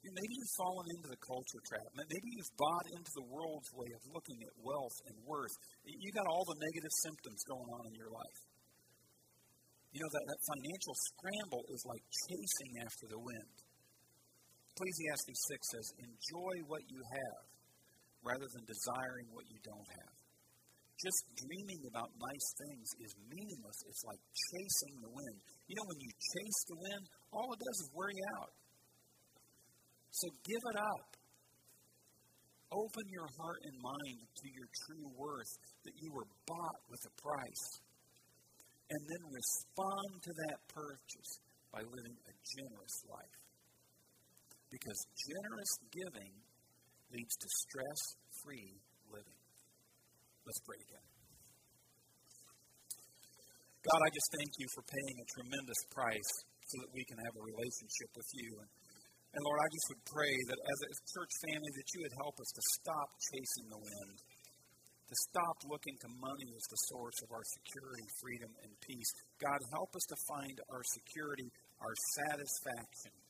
Maybe 0.08 0.34
you've 0.40 0.56
fallen 0.56 0.86
into 0.94 1.10
the 1.10 1.20
culture 1.20 1.60
trap. 1.68 1.84
Maybe 1.92 2.28
you've 2.32 2.54
bought 2.56 2.86
into 2.94 3.12
the 3.18 3.26
world's 3.28 3.68
way 3.74 3.90
of 3.92 4.00
looking 4.14 4.40
at 4.46 4.54
wealth 4.62 4.96
and 5.10 5.16
worth. 5.26 5.52
You 5.84 6.10
got 6.14 6.24
all 6.30 6.46
the 6.48 6.56
negative 6.64 6.94
symptoms 7.02 7.40
going 7.44 7.68
on 7.76 7.82
in 7.92 7.94
your 7.98 8.08
life. 8.08 8.40
You 9.90 10.00
know, 10.00 10.10
that, 10.14 10.24
that 10.24 10.40
financial 10.54 10.94
scramble 11.12 11.64
is 11.74 11.82
like 11.82 12.04
chasing 12.30 12.72
after 12.86 13.04
the 13.10 13.20
wind. 13.20 13.54
Ecclesiastes 14.70 15.34
6 15.34 15.74
says, 15.74 15.86
Enjoy 15.98 16.54
what 16.70 16.86
you 16.86 17.02
have 17.02 17.42
rather 18.24 18.48
than 18.50 18.64
desiring 18.66 19.28
what 19.32 19.46
you 19.48 19.58
don't 19.62 19.88
have 19.88 20.18
just 20.98 21.30
dreaming 21.38 21.82
about 21.86 22.10
nice 22.18 22.48
things 22.58 22.86
is 22.98 23.14
meaningless. 23.30 23.78
It's 23.86 24.02
like 24.02 24.18
chasing 24.18 24.98
the 24.98 25.12
wind. 25.14 25.38
You 25.70 25.78
know, 25.78 25.86
when 25.86 26.00
you 26.02 26.10
chase 26.10 26.60
the 26.66 26.78
wind, 26.78 27.02
all 27.30 27.46
it 27.54 27.60
does 27.62 27.78
is 27.86 27.90
wear 27.94 28.10
you 28.10 28.26
out. 28.42 28.52
So 30.10 30.26
give 30.42 30.62
it 30.74 30.78
up. 30.78 31.08
Open 32.74 33.04
your 33.08 33.30
heart 33.38 33.60
and 33.64 33.74
mind 33.80 34.20
to 34.26 34.46
your 34.52 34.68
true 34.84 35.08
worth, 35.16 35.52
that 35.86 35.94
you 35.96 36.10
were 36.12 36.28
bought 36.44 36.80
with 36.90 37.00
a 37.06 37.14
price. 37.16 37.66
And 38.90 39.00
then 39.06 39.22
respond 39.30 40.10
to 40.26 40.32
that 40.34 40.58
purchase 40.68 41.32
by 41.72 41.80
living 41.80 42.16
a 42.26 42.34
generous 42.42 42.96
life. 43.08 43.40
Because 44.68 45.00
generous 45.30 45.72
giving 45.92 46.34
leads 47.12 47.34
to 47.36 47.48
stress 47.68 48.00
free 48.44 48.80
living. 49.08 49.40
Let's 50.44 50.60
pray 50.64 50.80
together. 50.80 51.12
God, 53.88 54.00
I 54.04 54.10
just 54.12 54.28
thank 54.36 54.52
you 54.60 54.68
for 54.74 54.82
paying 54.84 55.16
a 55.16 55.26
tremendous 55.32 55.80
price 55.94 56.32
so 56.68 56.76
that 56.84 56.90
we 56.92 57.00
can 57.08 57.16
have 57.24 57.32
a 57.32 57.44
relationship 57.44 58.10
with 58.12 58.28
you. 58.36 58.60
And, 58.60 58.68
and 59.32 59.40
Lord, 59.40 59.60
I 59.64 59.68
just 59.72 59.86
would 59.88 60.04
pray 60.12 60.34
that 60.52 60.60
as 60.60 60.78
a 60.84 60.92
church 61.08 61.32
family 61.48 61.72
that 61.72 61.88
you 61.96 61.98
would 62.04 62.16
help 62.20 62.36
us 62.36 62.50
to 62.52 62.62
stop 62.80 63.08
chasing 63.32 63.66
the 63.72 63.80
wind, 63.80 64.16
to 65.08 65.16
stop 65.32 65.56
looking 65.64 65.96
to 66.04 66.08
money 66.20 66.48
as 66.52 66.64
the 66.68 66.80
source 66.92 67.16
of 67.24 67.32
our 67.32 67.46
security, 67.56 68.04
freedom, 68.20 68.52
and 68.60 68.72
peace. 68.84 69.10
God, 69.40 69.56
help 69.72 69.88
us 69.96 70.04
to 70.12 70.16
find 70.28 70.56
our 70.68 70.84
security, 70.84 71.48
our 71.80 71.94
satisfaction. 72.20 73.27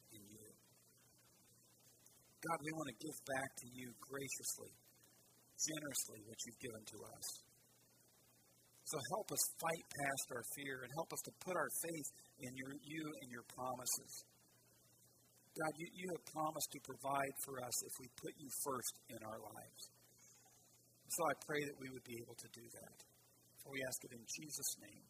God, 2.38 2.58
we 2.62 2.70
want 2.70 2.88
to 2.94 2.98
give 3.02 3.18
back 3.26 3.50
to 3.62 3.66
you 3.74 3.90
graciously 3.98 4.70
generously 5.58 6.22
what 6.22 6.38
you've 6.46 6.62
given 6.62 6.82
to 6.86 6.98
us. 7.18 7.26
So 8.86 8.96
help 9.12 9.28
us 9.34 9.42
fight 9.60 9.84
past 9.84 10.26
our 10.32 10.44
fear 10.56 10.80
and 10.86 10.90
help 10.96 11.10
us 11.12 11.22
to 11.28 11.32
put 11.44 11.54
our 11.58 11.68
faith 11.82 12.08
in 12.40 12.50
your, 12.56 12.72
you 12.86 13.04
and 13.20 13.28
your 13.28 13.44
promises. 13.52 14.12
God, 15.52 15.72
you, 15.76 15.88
you 15.92 16.06
have 16.14 16.24
promised 16.32 16.70
to 16.72 16.80
provide 16.86 17.34
for 17.44 17.58
us 17.60 17.76
if 17.84 17.94
we 18.00 18.06
put 18.22 18.32
you 18.38 18.48
first 18.64 18.94
in 19.10 19.20
our 19.26 19.40
lives. 19.42 19.82
So 21.10 21.20
I 21.26 21.34
pray 21.44 21.60
that 21.66 21.76
we 21.82 21.90
would 21.90 22.06
be 22.06 22.16
able 22.22 22.38
to 22.38 22.48
do 22.54 22.64
that. 22.80 22.96
For 23.60 23.74
we 23.74 23.82
ask 23.82 23.98
it 24.06 24.12
in 24.14 24.24
Jesus' 24.24 24.72
name. 24.80 25.04